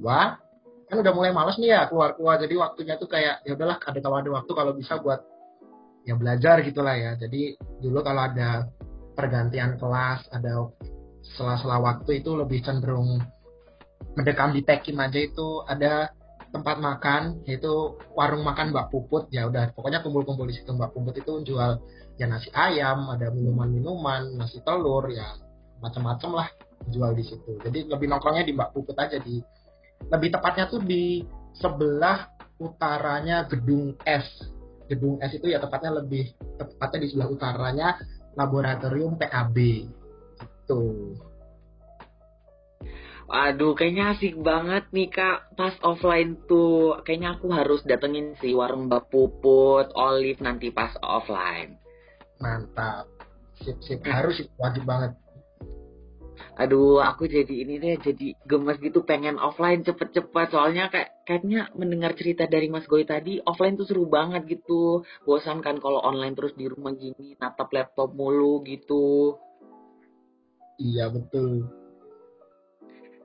kan 0.90 0.98
udah 0.98 1.12
mulai 1.14 1.30
males 1.30 1.54
nih 1.62 1.70
ya 1.70 1.86
keluar-keluar. 1.86 2.42
Jadi 2.42 2.54
waktunya 2.58 2.98
tuh 2.98 3.06
kayak 3.06 3.46
ya 3.46 3.54
udahlah 3.54 3.78
ada 3.78 3.98
kalau 4.02 4.16
ada 4.18 4.30
waktu 4.34 4.52
kalau 4.52 4.72
bisa 4.74 4.98
buat 4.98 5.22
ya 6.02 6.18
belajar 6.18 6.66
gitulah 6.66 6.98
ya. 6.98 7.14
Jadi 7.14 7.54
dulu 7.78 8.02
kalau 8.02 8.26
ada 8.26 8.66
pergantian 9.14 9.78
kelas, 9.78 10.26
ada 10.34 10.66
sela-sela 11.38 11.78
waktu 11.78 12.24
itu 12.24 12.34
lebih 12.34 12.66
cenderung 12.66 13.22
mendekam 14.18 14.50
di 14.50 14.66
tekim 14.66 14.98
aja 14.98 15.20
itu 15.22 15.62
ada 15.70 16.10
tempat 16.50 16.82
makan 16.82 17.46
yaitu 17.46 17.94
warung 18.18 18.42
makan 18.42 18.74
Mbak 18.74 18.90
Puput 18.90 19.30
ya 19.30 19.46
udah 19.46 19.70
pokoknya 19.70 20.02
kumpul-kumpul 20.02 20.50
di 20.50 20.58
situ 20.58 20.74
Mbak 20.74 20.90
Puput 20.90 21.14
itu 21.14 21.32
jual 21.46 21.78
ya 22.18 22.26
nasi 22.26 22.50
ayam, 22.52 23.08
ada 23.08 23.32
minuman-minuman, 23.32 24.36
nasi 24.36 24.60
telur, 24.60 25.08
ya 25.08 25.40
macam-macam 25.80 26.44
lah 26.44 26.48
jual 26.92 27.16
di 27.16 27.24
situ. 27.24 27.56
Jadi 27.64 27.88
lebih 27.88 28.10
nongkrongnya 28.12 28.44
di 28.44 28.52
Mbak 28.52 28.70
Puput 28.76 28.96
aja 28.98 29.16
di 29.16 29.40
lebih 30.08 30.32
tepatnya 30.32 30.64
tuh 30.70 30.80
di 30.80 31.26
sebelah 31.52 32.32
utaranya 32.56 33.44
gedung 33.44 33.98
S. 34.08 34.26
Gedung 34.88 35.20
S 35.20 35.36
itu 35.36 35.52
ya 35.52 35.60
tepatnya 35.60 36.00
lebih 36.00 36.32
tepatnya 36.56 36.98
di 37.04 37.08
sebelah 37.12 37.30
utaranya 37.30 37.88
laboratorium 38.34 39.20
PAB. 39.20 39.56
Gitu. 40.40 40.84
Aduh, 43.30 43.78
kayaknya 43.78 44.18
asik 44.18 44.42
banget 44.42 44.90
nih 44.90 45.06
kak. 45.06 45.54
Pas 45.54 45.76
offline 45.86 46.34
tuh, 46.50 46.98
kayaknya 47.06 47.38
aku 47.38 47.54
harus 47.54 47.78
datengin 47.86 48.34
si 48.42 48.50
warung 48.50 48.90
Mbak 48.90 49.06
Puput, 49.06 49.94
Olive 49.94 50.42
nanti 50.42 50.74
pas 50.74 50.90
offline 50.98 51.78
mantap 52.40 53.04
sip 53.60 53.76
sip 53.84 54.00
harus 54.08 54.40
wajib 54.56 54.88
banget 54.88 55.12
aduh 56.58 57.00
aku 57.00 57.24
jadi 57.24 57.54
ini 57.64 57.80
deh 57.80 57.96
jadi 58.00 58.36
gemes 58.44 58.78
gitu 58.80 59.02
pengen 59.06 59.40
offline 59.40 59.80
cepet-cepet. 59.86 60.46
Soalnya 60.52 60.92
kayak 60.92 61.24
kayaknya 61.24 61.70
mendengar 61.72 62.12
cerita 62.12 62.44
dari 62.50 62.68
Mas 62.68 62.84
Goy 62.84 63.08
tadi 63.08 63.40
offline 63.44 63.78
tuh 63.78 63.88
seru 63.88 64.06
banget 64.10 64.46
gitu. 64.48 65.06
Bosan 65.24 65.64
kan 65.64 65.78
kalau 65.78 66.02
online 66.04 66.34
terus 66.36 66.52
di 66.56 66.66
rumah 66.68 66.92
gini 66.92 67.38
natap 67.38 67.72
laptop 67.72 68.12
mulu 68.12 68.60
gitu. 68.66 69.36
Iya 70.80 71.12
betul. 71.12 71.68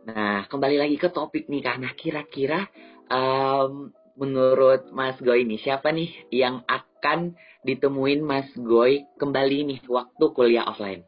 Nah 0.06 0.46
kembali 0.46 0.78
lagi 0.78 0.98
ke 1.02 1.10
topik 1.10 1.50
nih 1.50 1.64
karena 1.66 1.90
kira-kira 1.98 2.70
um, 3.10 3.90
menurut 4.16 4.94
Mas 4.94 5.18
Goy 5.20 5.44
ini 5.44 5.58
siapa 5.60 5.92
nih 5.92 6.32
yang 6.32 6.64
akan 6.68 7.36
ditemuin 7.66 8.22
Mas 8.22 8.48
Goy 8.54 9.04
kembali 9.18 9.58
nih 9.66 9.80
waktu 9.90 10.26
kuliah 10.32 10.70
offline? 10.70 11.04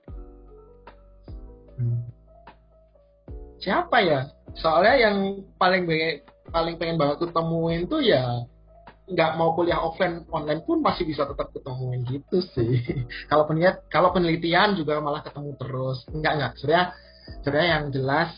Siapa 3.67 3.99
ya? 3.99 4.31
Soalnya 4.55 4.95
yang 4.95 5.43
paling 5.59 5.83
pengen, 5.83 6.23
paling 6.47 6.75
pengen 6.79 6.95
banget 6.95 7.27
ketemuin 7.27 7.91
tuh 7.91 7.99
ya 7.99 8.47
nggak 9.07 9.39
mau 9.39 9.55
kuliah 9.55 9.79
offline 9.79 10.27
online 10.35 10.67
pun 10.67 10.83
masih 10.83 11.07
bisa 11.07 11.23
tetap 11.23 11.51
ketemuin 11.51 12.03
gitu 12.07 12.43
sih. 12.55 12.79
kalau 13.31 13.47
penelitian 13.47 13.79
kalau 13.91 14.11
penelitian 14.15 14.79
juga 14.79 15.03
malah 15.03 15.19
ketemu 15.19 15.51
terus. 15.59 16.07
Enggak 16.15 16.31
enggak. 16.39 16.51
Sebenarnya 16.63 16.85
sebenarnya 17.43 17.69
yang 17.75 17.85
jelas 17.91 18.29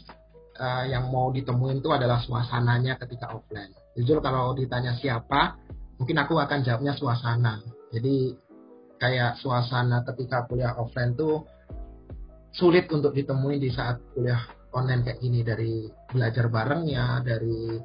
uh, 0.57 0.83
yang 0.89 1.13
mau 1.13 1.29
ditemuin 1.29 1.85
tuh 1.85 1.93
adalah 1.93 2.17
suasananya 2.25 2.97
ketika 2.97 3.29
offline. 3.29 3.69
Jujur 3.93 4.17
kalau 4.21 4.57
ditanya 4.57 4.97
siapa, 4.97 5.57
mungkin 6.01 6.17
aku 6.25 6.41
akan 6.41 6.65
jawabnya 6.65 6.97
suasana 6.97 7.61
jadi 7.89 8.37
kayak 9.01 9.41
suasana 9.41 10.05
ketika 10.05 10.45
kuliah 10.45 10.77
offline 10.77 11.17
tuh 11.17 11.45
sulit 12.53 12.85
untuk 12.89 13.13
ditemui 13.13 13.57
di 13.57 13.69
saat 13.73 13.97
kuliah 14.13 14.41
online 14.75 15.01
kayak 15.05 15.19
gini 15.21 15.39
dari 15.41 15.89
belajar 16.13 16.45
barengnya, 16.49 17.25
dari 17.25 17.79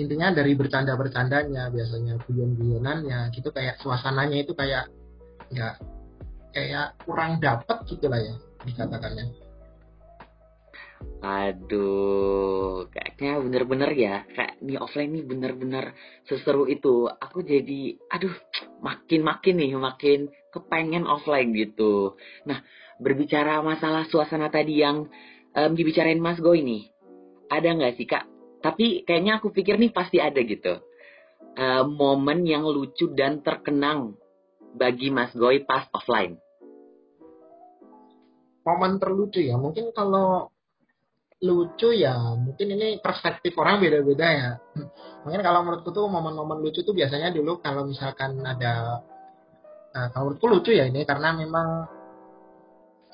intinya 0.00 0.32
dari 0.32 0.56
bercanda-bercandanya 0.56 1.68
biasanya 1.68 2.16
guyon-guyonannya 2.24 3.28
gitu 3.36 3.52
kayak 3.52 3.76
suasananya 3.84 4.48
itu 4.48 4.56
kayak 4.56 4.88
nggak 5.52 5.76
kayak 6.56 6.96
kurang 7.04 7.36
dapet 7.42 7.84
gitu 7.84 8.08
lah 8.08 8.20
ya 8.20 8.34
dikatakannya. 8.64 9.50
Aduh, 11.20 12.88
kayaknya 12.88 13.40
bener-bener 13.44 13.90
ya, 13.92 14.24
kayak 14.32 14.56
nih 14.64 14.80
offline 14.80 15.12
nih 15.12 15.24
bener-bener 15.24 15.84
seseru 16.24 16.64
itu. 16.64 17.08
Aku 17.08 17.44
jadi, 17.44 17.96
aduh, 18.08 18.32
makin-makin 18.80 19.60
nih 19.60 19.76
makin 19.76 20.32
kepengen 20.48 21.04
offline 21.04 21.52
gitu. 21.52 22.16
Nah, 22.48 22.64
berbicara 23.00 23.60
masalah 23.60 24.08
suasana 24.08 24.48
tadi 24.48 24.80
yang 24.80 25.08
um, 25.56 25.72
dibicarain 25.74 26.20
Mas 26.20 26.38
Go 26.38 26.54
ini, 26.54 26.90
ada 27.50 27.70
nggak 27.70 27.94
sih 27.96 28.06
kak? 28.06 28.24
Tapi 28.60 29.02
kayaknya 29.08 29.40
aku 29.40 29.50
pikir 29.50 29.80
nih 29.80 29.90
pasti 29.90 30.20
ada 30.20 30.38
gitu. 30.44 30.82
Uh, 31.56 31.82
momen 31.88 32.46
yang 32.46 32.62
lucu 32.62 33.10
dan 33.16 33.42
terkenang 33.42 34.14
bagi 34.76 35.10
Mas 35.10 35.32
Goy 35.34 35.66
pas 35.66 35.88
offline. 35.90 36.38
Momen 38.62 39.00
terlucu 39.00 39.40
ya, 39.40 39.56
mungkin 39.56 39.90
kalau 39.90 40.52
lucu 41.40 41.96
ya 41.96 42.36
mungkin 42.36 42.76
ini 42.76 43.00
perspektif 43.00 43.56
orang 43.56 43.80
beda-beda 43.80 44.28
ya 44.28 44.50
mungkin 45.24 45.40
kalau 45.40 45.64
menurutku 45.64 45.88
tuh 45.88 46.04
momen-momen 46.04 46.60
lucu 46.60 46.84
tuh 46.84 46.92
biasanya 46.92 47.32
dulu 47.32 47.64
kalau 47.64 47.88
misalkan 47.88 48.36
ada 48.44 49.00
nah, 49.96 50.12
kalau 50.12 50.28
menurutku 50.28 50.46
lucu 50.52 50.76
ya 50.76 50.84
ini 50.84 51.08
karena 51.08 51.32
memang 51.32 51.88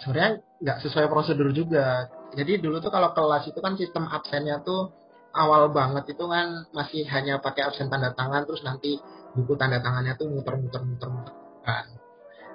sebenarnya 0.02 0.42
nggak 0.58 0.78
sesuai 0.82 1.06
prosedur 1.06 1.54
juga 1.54 2.10
jadi 2.34 2.58
dulu 2.58 2.82
tuh 2.82 2.90
kalau 2.90 3.14
kelas 3.14 3.46
itu 3.46 3.58
kan 3.62 3.78
sistem 3.78 4.10
absennya 4.10 4.64
tuh 4.66 4.90
awal 5.36 5.68
banget 5.70 6.16
itu 6.16 6.24
kan 6.26 6.66
masih 6.72 7.04
hanya 7.06 7.38
pakai 7.38 7.68
absen 7.68 7.92
tanda 7.92 8.10
tangan 8.16 8.48
terus 8.48 8.64
nanti 8.64 8.98
buku 9.36 9.54
tanda 9.60 9.78
tangannya 9.84 10.16
tuh 10.16 10.32
muter-muter 10.32 10.80
muter-muter 10.82 11.34
kan. 11.62 11.86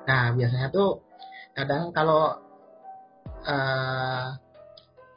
Nah 0.09 0.33
biasanya 0.33 0.73
tuh 0.73 1.05
kadang 1.53 1.93
kalau 1.93 2.41
uh, 3.45 4.27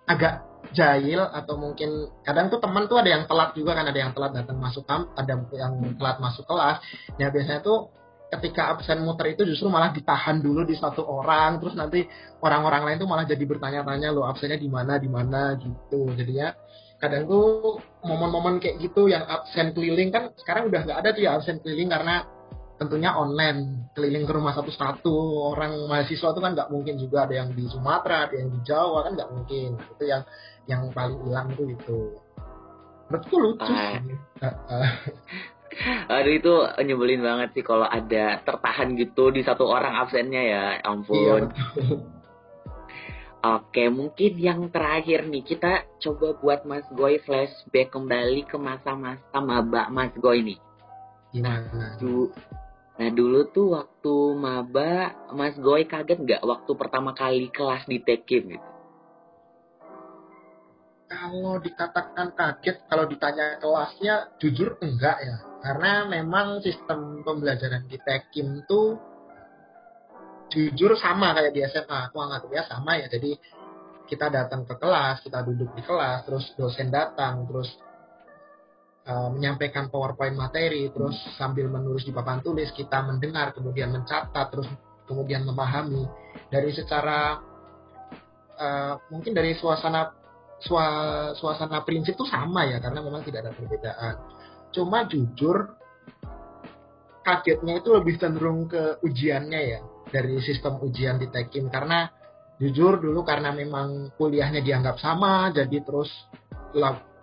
agak 0.05 0.45
jahil 0.77 1.25
atau 1.25 1.55
mungkin 1.57 2.13
kadang 2.27 2.53
tuh 2.53 2.61
teman 2.61 2.85
tuh 2.85 3.01
ada 3.01 3.11
yang 3.11 3.25
telat 3.25 3.57
juga 3.57 3.79
kan 3.79 3.87
ada 3.89 3.99
yang 3.99 4.13
telat 4.13 4.33
datang 4.37 4.59
masuk 4.61 4.85
kamp 4.85 5.15
ada 5.17 5.41
yang 5.57 5.97
telat 5.97 6.21
masuk 6.21 6.45
kelas. 6.45 6.85
Ya 7.17 7.33
biasanya 7.33 7.65
tuh 7.65 7.89
ketika 8.39 8.75
absen 8.75 9.03
muter 9.03 9.35
itu 9.35 9.43
justru 9.47 9.71
malah 9.71 9.95
ditahan 9.95 10.43
dulu 10.43 10.67
di 10.67 10.75
satu 10.75 11.07
orang 11.07 11.63
terus 11.63 11.75
nanti 11.79 12.05
orang-orang 12.43 12.83
lain 12.87 12.97
tuh 13.03 13.09
malah 13.09 13.25
jadi 13.25 13.45
bertanya-tanya 13.47 14.11
lo 14.11 14.27
absennya 14.27 14.59
di 14.61 14.69
mana 14.69 14.99
di 14.99 15.09
mana? 15.09 15.55
Gitu. 15.57 16.13
Jadi 16.15 16.33
ya 16.35 16.53
kadang 16.99 17.29
tuh 17.29 17.79
momen-momen 18.07 18.59
kayak 18.63 18.81
gitu 18.81 19.07
yang 19.11 19.27
absen 19.29 19.77
keliling 19.77 20.09
kan 20.11 20.33
sekarang 20.39 20.73
udah 20.73 20.81
nggak 20.87 20.99
ada 21.05 21.09
tuh 21.13 21.23
ya 21.23 21.31
absen 21.37 21.61
keliling 21.61 21.91
karena 21.91 22.25
tentunya 22.75 23.15
online 23.15 23.91
keliling 23.95 24.27
ke 24.27 24.33
rumah 24.35 24.53
satu-satu. 24.59 25.15
Orang 25.55 25.87
mahasiswa 25.87 26.35
itu 26.35 26.41
kan 26.43 26.53
nggak 26.59 26.69
mungkin 26.75 26.95
juga 26.99 27.31
ada 27.31 27.35
yang 27.39 27.55
di 27.55 27.65
Sumatera 27.71 28.27
ada 28.27 28.35
yang 28.35 28.51
di 28.51 28.61
Jawa 28.67 29.07
kan 29.07 29.13
nggak 29.15 29.31
mungkin. 29.31 29.69
Itu 29.79 30.05
yang 30.05 30.23
yang 30.67 30.83
paling 30.91 31.23
hilang 31.23 31.49
tuh 31.55 31.67
itu. 31.71 32.01
Menurutku 33.05 33.37
lucu 33.37 33.69
ah. 33.69 34.01
sih 34.01 35.14
Aduh 36.25 36.41
itu 36.41 36.55
nyebelin 36.89 37.21
banget 37.21 37.49
sih 37.53 37.61
kalau 37.61 37.85
ada 37.85 38.41
tertahan 38.41 38.97
gitu 38.97 39.29
di 39.29 39.45
satu 39.45 39.69
orang 39.69 39.93
absennya 40.01 40.41
ya, 40.41 40.65
ampun. 40.81 41.53
Iya, 41.53 42.01
Oke, 43.45 43.93
mungkin 43.93 44.41
yang 44.41 44.73
terakhir 44.73 45.29
nih 45.29 45.45
kita 45.45 45.85
coba 46.01 46.33
buat 46.41 46.65
Mas 46.65 46.89
Goy 46.97 47.21
flashback 47.29 47.93
kembali 47.93 48.49
ke 48.49 48.57
masa-masa 48.57 49.37
maba 49.37 49.93
Mas 49.93 50.17
Goy 50.17 50.41
nih. 50.41 50.57
Gimana? 51.29 52.01
Nah 52.95 53.11
dulu 53.13 53.45
tuh 53.53 53.77
waktu 53.77 54.15
maba, 54.33 55.13
Mas 55.37 55.61
Goy 55.61 55.85
kaget 55.85 56.25
nggak 56.25 56.41
waktu 56.41 56.73
pertama 56.73 57.13
kali 57.13 57.53
kelas 57.53 57.85
di 57.85 58.01
Tekim 58.01 58.49
gitu? 58.49 58.69
Kalau 61.05 61.61
dikatakan 61.61 62.33
kaget, 62.33 62.81
kalau 62.89 63.05
ditanya 63.05 63.61
kelasnya, 63.61 64.33
jujur 64.41 64.81
enggak 64.81 65.21
ya. 65.21 65.37
Karena 65.65 66.05
memang 66.05 66.61
sistem 66.61 67.25
pembelajaran 67.25 67.89
di 67.89 67.97
Tekim 67.97 68.69
tuh 68.69 69.01
jujur 70.53 70.93
sama 71.01 71.33
kayak 71.33 71.57
di 71.57 71.65
SMA. 71.65 72.13
Aku 72.13 72.21
anggap 72.21 72.45
ya 72.53 72.69
sama 72.69 73.01
ya. 73.01 73.09
Jadi 73.09 73.33
kita 74.05 74.29
datang 74.29 74.69
ke 74.69 74.77
kelas, 74.77 75.25
kita 75.25 75.41
duduk 75.41 75.73
di 75.73 75.81
kelas, 75.81 76.29
terus 76.29 76.45
dosen 76.61 76.93
datang, 76.93 77.49
terus 77.49 77.73
uh, 79.09 79.33
menyampaikan 79.33 79.89
PowerPoint 79.89 80.37
materi, 80.37 80.93
terus 80.93 81.17
sambil 81.41 81.73
menulis 81.73 82.05
di 82.05 82.13
papan 82.13 82.45
tulis, 82.45 82.69
kita 82.77 83.01
mendengar, 83.01 83.57
kemudian 83.57 83.89
mencatat, 83.89 84.53
terus 84.53 84.69
kemudian 85.09 85.49
memahami 85.49 86.05
dari 86.53 86.77
secara 86.77 87.41
uh, 88.61 88.95
mungkin 89.09 89.33
dari 89.33 89.57
suasana 89.57 90.13
sua, 90.61 90.87
suasana 91.37 91.85
prinsip 91.85 92.17
itu 92.17 92.25
sama 92.29 92.65
ya 92.69 92.81
karena 92.81 93.01
memang 93.01 93.25
tidak 93.25 93.49
ada 93.49 93.53
perbedaan. 93.57 94.15
Cuma 94.75 95.07
jujur 95.07 95.79
kagetnya 97.25 97.81
itu 97.81 97.89
lebih 97.95 98.21
cenderung 98.21 98.67
ke 98.69 99.01
ujiannya 99.01 99.61
ya 99.65 99.81
dari 100.11 100.37
sistem 100.45 100.83
ujian 100.83 101.17
di 101.17 101.33
Tekim 101.33 101.73
karena 101.73 102.11
jujur 102.61 103.01
dulu 103.01 103.25
karena 103.25 103.51
memang 103.51 104.13
kuliahnya 104.15 104.61
dianggap 104.61 105.01
sama 105.01 105.51
jadi 105.55 105.83
terus 105.83 106.11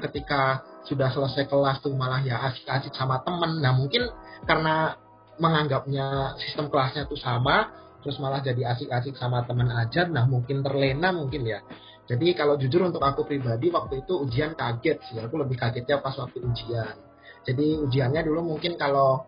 ketika 0.02 0.66
sudah 0.88 1.14
selesai 1.14 1.46
kelas 1.46 1.84
tuh 1.86 1.94
malah 1.94 2.24
ya 2.26 2.42
asik-asik 2.50 2.96
sama 2.98 3.22
temen. 3.22 3.62
Nah 3.62 3.76
mungkin 3.76 4.10
karena 4.50 4.98
menganggapnya 5.38 6.40
sistem 6.42 6.72
kelasnya 6.74 7.06
tuh 7.06 7.20
sama 7.20 7.70
terus 8.02 8.18
malah 8.18 8.42
jadi 8.42 8.74
asik-asik 8.74 9.14
sama 9.14 9.46
temen 9.46 9.70
aja 9.70 10.10
nah 10.10 10.26
mungkin 10.26 10.66
terlena 10.66 11.14
mungkin 11.14 11.46
ya. 11.46 11.62
Jadi 12.10 12.34
kalau 12.34 12.58
jujur 12.58 12.82
untuk 12.90 13.04
aku 13.04 13.24
pribadi 13.30 13.70
waktu 13.70 14.02
itu 14.02 14.18
ujian 14.26 14.58
kaget 14.58 14.98
sih. 15.12 15.22
Aku 15.22 15.38
lebih 15.38 15.56
kagetnya 15.60 16.02
pas 16.02 16.18
waktu 16.18 16.42
ujian 16.42 17.11
jadi 17.48 17.82
ujiannya 17.86 18.22
dulu 18.26 18.56
mungkin 18.56 18.78
kalau 18.78 19.26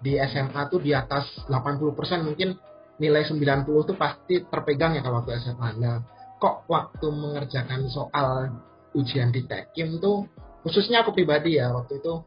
di 0.00 0.20
SMA 0.20 0.68
tuh 0.68 0.80
di 0.84 0.92
atas 0.92 1.24
80% 1.48 2.28
mungkin 2.28 2.56
nilai 3.00 3.26
90 3.26 3.66
tuh 3.66 3.96
pasti 3.96 4.44
terpegang 4.46 4.94
ya 4.94 5.02
kalau 5.02 5.24
waktu 5.24 5.40
SMA 5.40 5.68
nah 5.80 6.04
kok 6.38 6.68
waktu 6.68 7.06
mengerjakan 7.08 7.88
soal 7.88 8.52
ujian 8.94 9.34
di 9.34 9.42
Tekim 9.48 9.98
tuh 9.98 10.28
khususnya 10.62 11.02
aku 11.02 11.16
pribadi 11.16 11.56
ya 11.58 11.72
waktu 11.72 11.98
itu 11.98 12.22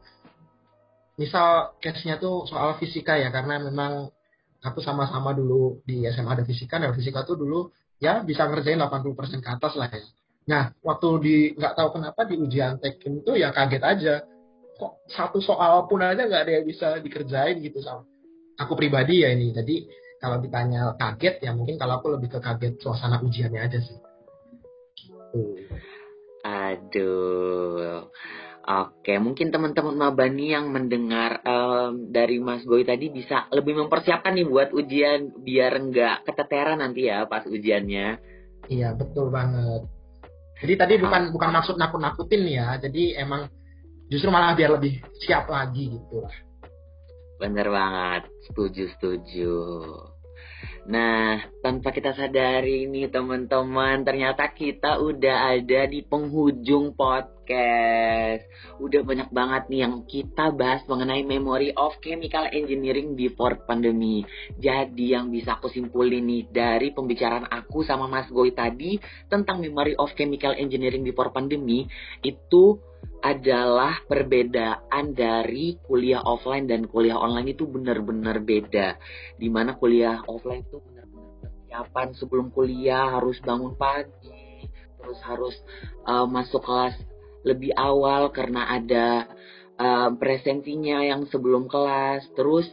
misal 1.18 1.74
case-nya 1.82 2.22
tuh 2.22 2.46
soal 2.46 2.78
fisika 2.78 3.18
ya 3.18 3.34
karena 3.34 3.58
memang 3.58 4.06
aku 4.62 4.78
sama-sama 4.82 5.34
dulu 5.34 5.82
di 5.82 6.06
SMA 6.10 6.34
ada 6.34 6.44
fisika 6.46 6.78
dan 6.78 6.94
fisika 6.94 7.26
tuh 7.26 7.38
dulu 7.38 7.70
ya 7.98 8.22
bisa 8.22 8.46
ngerjain 8.46 8.78
80% 8.78 9.42
ke 9.42 9.48
atas 9.50 9.74
lah 9.74 9.90
ya. 9.90 10.06
Nah, 10.48 10.62
waktu 10.80 11.08
di 11.20 11.36
nggak 11.58 11.74
tahu 11.76 11.88
kenapa 12.00 12.24
di 12.24 12.40
ujian 12.40 12.80
tekim 12.80 13.20
tuh 13.20 13.36
ya 13.36 13.52
kaget 13.52 13.82
aja. 13.84 14.14
Kok 14.78 15.10
satu 15.10 15.42
soal 15.42 15.90
pun 15.90 15.98
aja 16.00 16.22
nggak 16.24 16.42
ada 16.46 16.52
yang 16.62 16.66
bisa 16.66 17.02
dikerjain 17.02 17.58
gitu 17.58 17.82
sama. 17.82 18.06
Aku 18.62 18.78
pribadi 18.78 19.26
ya 19.26 19.34
ini. 19.34 19.50
Jadi 19.50 19.84
kalau 20.22 20.38
ditanya 20.38 20.94
kaget 20.94 21.42
ya 21.42 21.50
mungkin 21.54 21.78
kalau 21.78 21.98
aku 21.98 22.14
lebih 22.14 22.30
ke 22.30 22.38
kaget 22.38 22.78
suasana 22.78 23.18
ujiannya 23.22 23.60
aja 23.60 23.78
sih. 23.82 23.98
Aduh. 26.46 28.06
Oke, 28.68 29.16
mungkin 29.16 29.48
teman-teman 29.48 29.96
Mabani 29.96 30.52
yang 30.52 30.68
mendengar 30.68 31.40
um, 31.40 32.12
dari 32.12 32.36
Mas 32.36 32.68
Boy 32.68 32.84
tadi 32.84 33.08
bisa 33.08 33.48
lebih 33.48 33.80
mempersiapkan 33.80 34.36
nih 34.36 34.44
buat 34.44 34.76
ujian 34.76 35.40
biar 35.40 35.72
nggak 35.88 36.28
keteteran 36.28 36.84
nanti 36.84 37.08
ya 37.08 37.24
pas 37.24 37.48
ujiannya. 37.48 38.20
Iya, 38.68 38.92
betul 38.92 39.32
banget. 39.32 39.88
Jadi 40.60 40.74
tadi 40.76 40.94
bukan 41.00 41.32
bukan 41.32 41.48
maksud 41.48 41.80
nakut-nakutin 41.80 42.44
ya. 42.44 42.76
Jadi 42.76 43.16
emang 43.16 43.48
justru 44.08 44.28
malah 44.32 44.56
biar 44.56 44.76
lebih 44.76 45.00
siap 45.24 45.48
lagi 45.48 45.92
gitu 45.92 46.24
lah. 46.24 46.36
Bener 47.38 47.70
banget, 47.70 48.26
setuju 48.50 48.90
setuju. 48.98 49.54
Nah, 50.88 51.44
tanpa 51.60 51.92
kita 51.92 52.16
sadari 52.16 52.88
nih 52.88 53.12
teman-teman, 53.12 54.08
ternyata 54.08 54.48
kita 54.56 54.96
udah 54.96 55.52
ada 55.52 55.84
di 55.84 56.00
penghujung 56.00 56.96
podcast. 56.96 58.48
Udah 58.80 59.04
banyak 59.04 59.28
banget 59.28 59.68
nih 59.68 59.84
yang 59.84 60.08
kita 60.08 60.48
bahas 60.56 60.88
mengenai 60.88 61.28
memory 61.28 61.76
of 61.76 61.92
chemical 62.00 62.48
engineering 62.48 63.12
before 63.12 63.60
pandemi. 63.68 64.24
Jadi 64.56 65.12
yang 65.12 65.28
bisa 65.28 65.60
aku 65.60 65.68
simpulin 65.68 66.24
nih 66.24 66.48
dari 66.48 66.88
pembicaraan 66.96 67.44
aku 67.52 67.84
sama 67.84 68.08
Mas 68.08 68.32
Goy 68.32 68.56
tadi 68.56 68.96
tentang 69.28 69.60
memory 69.60 69.92
of 70.00 70.16
chemical 70.16 70.56
engineering 70.56 71.04
before 71.04 71.28
pandemi 71.36 71.84
itu 72.24 72.80
adalah 73.18 73.98
perbedaan 74.06 75.10
dari 75.10 75.74
kuliah 75.82 76.22
offline 76.22 76.70
dan 76.70 76.86
kuliah 76.86 77.18
online 77.18 77.50
itu 77.50 77.66
benar-benar 77.66 78.38
beda. 78.46 78.94
Di 79.34 79.48
mana 79.50 79.74
kuliah 79.74 80.22
offline 80.30 80.62
itu 80.62 80.77
persiapan 81.68 82.16
sebelum 82.16 82.48
kuliah 82.48 83.20
harus 83.20 83.36
bangun 83.44 83.76
pagi, 83.76 84.64
terus 84.96 85.20
harus 85.20 85.52
uh, 86.08 86.24
masuk 86.24 86.64
kelas 86.64 86.96
lebih 87.44 87.76
awal 87.76 88.32
karena 88.32 88.72
ada 88.72 89.28
uh, 89.76 90.08
presensinya 90.16 91.04
yang 91.04 91.28
sebelum 91.28 91.68
kelas. 91.68 92.24
Terus 92.32 92.64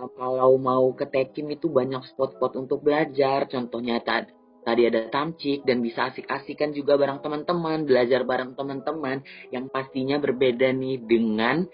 uh, 0.00 0.08
kalau 0.16 0.56
mau 0.56 0.88
ke 0.96 1.04
tekim 1.12 1.52
itu 1.52 1.68
banyak 1.68 2.00
spot-spot 2.08 2.56
untuk 2.56 2.80
belajar. 2.80 3.44
Contohnya 3.52 4.00
tadi 4.00 4.88
ada 4.88 5.12
tamcik 5.12 5.68
dan 5.68 5.84
bisa 5.84 6.08
asik-asikan 6.08 6.72
juga 6.72 6.96
bareng 6.96 7.20
teman-teman, 7.20 7.84
belajar 7.84 8.24
bareng 8.24 8.56
teman-teman 8.56 9.20
yang 9.52 9.68
pastinya 9.68 10.16
berbeda 10.16 10.72
nih 10.72 11.04
dengan 11.04 11.68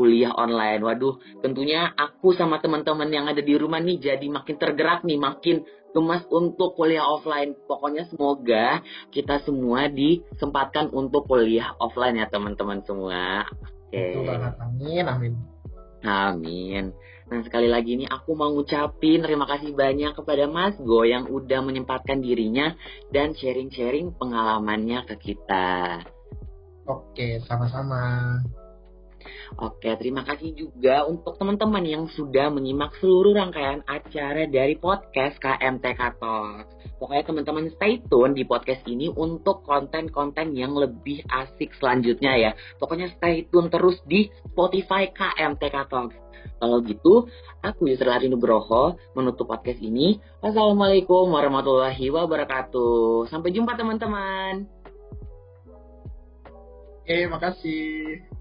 kuliah 0.00 0.32
online. 0.32 0.80
Waduh, 0.80 1.20
tentunya 1.44 1.92
aku 1.92 2.32
sama 2.32 2.56
teman-teman 2.64 3.12
yang 3.12 3.28
ada 3.28 3.44
di 3.44 3.52
rumah 3.60 3.84
nih 3.84 4.00
jadi 4.00 4.26
makin 4.32 4.56
tergerak 4.56 5.04
nih, 5.04 5.20
makin 5.20 5.68
gemas 5.92 6.24
untuk 6.32 6.72
kuliah 6.72 7.04
offline. 7.04 7.52
Pokoknya 7.68 8.08
semoga 8.08 8.80
kita 9.12 9.44
semua 9.44 9.92
disempatkan 9.92 10.88
untuk 10.88 11.28
kuliah 11.28 11.76
offline 11.76 12.16
ya 12.16 12.32
teman-teman 12.32 12.80
semua. 12.88 13.44
Oke. 13.92 14.16
Okay. 14.16 14.40
Amin, 14.64 15.04
amin. 15.04 15.32
Amin. 16.00 16.96
Nah 17.28 17.46
sekali 17.46 17.68
lagi 17.68 17.94
ini 17.94 18.08
aku 18.08 18.34
mau 18.34 18.50
ngucapin 18.50 19.22
terima 19.22 19.44
kasih 19.46 19.76
banyak 19.76 20.16
kepada 20.16 20.48
Mas 20.48 20.74
Go 20.80 21.04
yang 21.04 21.28
udah 21.28 21.60
menyempatkan 21.60 22.24
dirinya 22.24 22.72
dan 23.12 23.36
sharing-sharing 23.36 24.16
pengalamannya 24.16 25.04
ke 25.04 25.14
kita. 25.20 26.02
Oke, 26.90 27.38
sama-sama. 27.46 28.34
Oke, 29.60 29.92
terima 30.00 30.24
kasih 30.24 30.56
juga 30.56 31.04
untuk 31.04 31.36
teman-teman 31.36 31.84
yang 31.84 32.04
sudah 32.12 32.48
menyimak 32.48 32.96
seluruh 33.02 33.36
rangkaian 33.36 33.84
acara 33.84 34.48
dari 34.48 34.78
podcast 34.78 35.36
KMTK 35.42 36.00
Talks. 36.16 36.70
Pokoknya 36.96 37.24
teman-teman 37.24 37.66
stay 37.76 38.00
tune 38.08 38.36
di 38.36 38.44
podcast 38.44 38.84
ini 38.88 39.08
untuk 39.08 39.64
konten-konten 39.64 40.52
yang 40.52 40.76
lebih 40.76 41.24
asik 41.28 41.72
selanjutnya 41.76 42.36
ya. 42.36 42.50
Pokoknya 42.76 43.12
stay 43.16 43.48
tune 43.48 43.68
terus 43.68 44.00
di 44.08 44.28
Spotify 44.52 45.08
KMTK 45.12 45.76
Talks. 45.88 46.16
Kalau 46.60 46.80
gitu, 46.84 47.28
aku 47.64 47.88
Yusra 47.88 48.20
Nugroho 48.24 48.96
menutup 49.16 49.48
podcast 49.48 49.80
ini. 49.80 50.20
Wassalamualaikum 50.40 51.28
warahmatullahi 51.32 52.08
wabarakatuh. 52.12 53.28
Sampai 53.28 53.52
jumpa 53.52 53.76
teman-teman. 53.76 54.68
Oke, 57.00 57.26
makasih. 57.26 58.39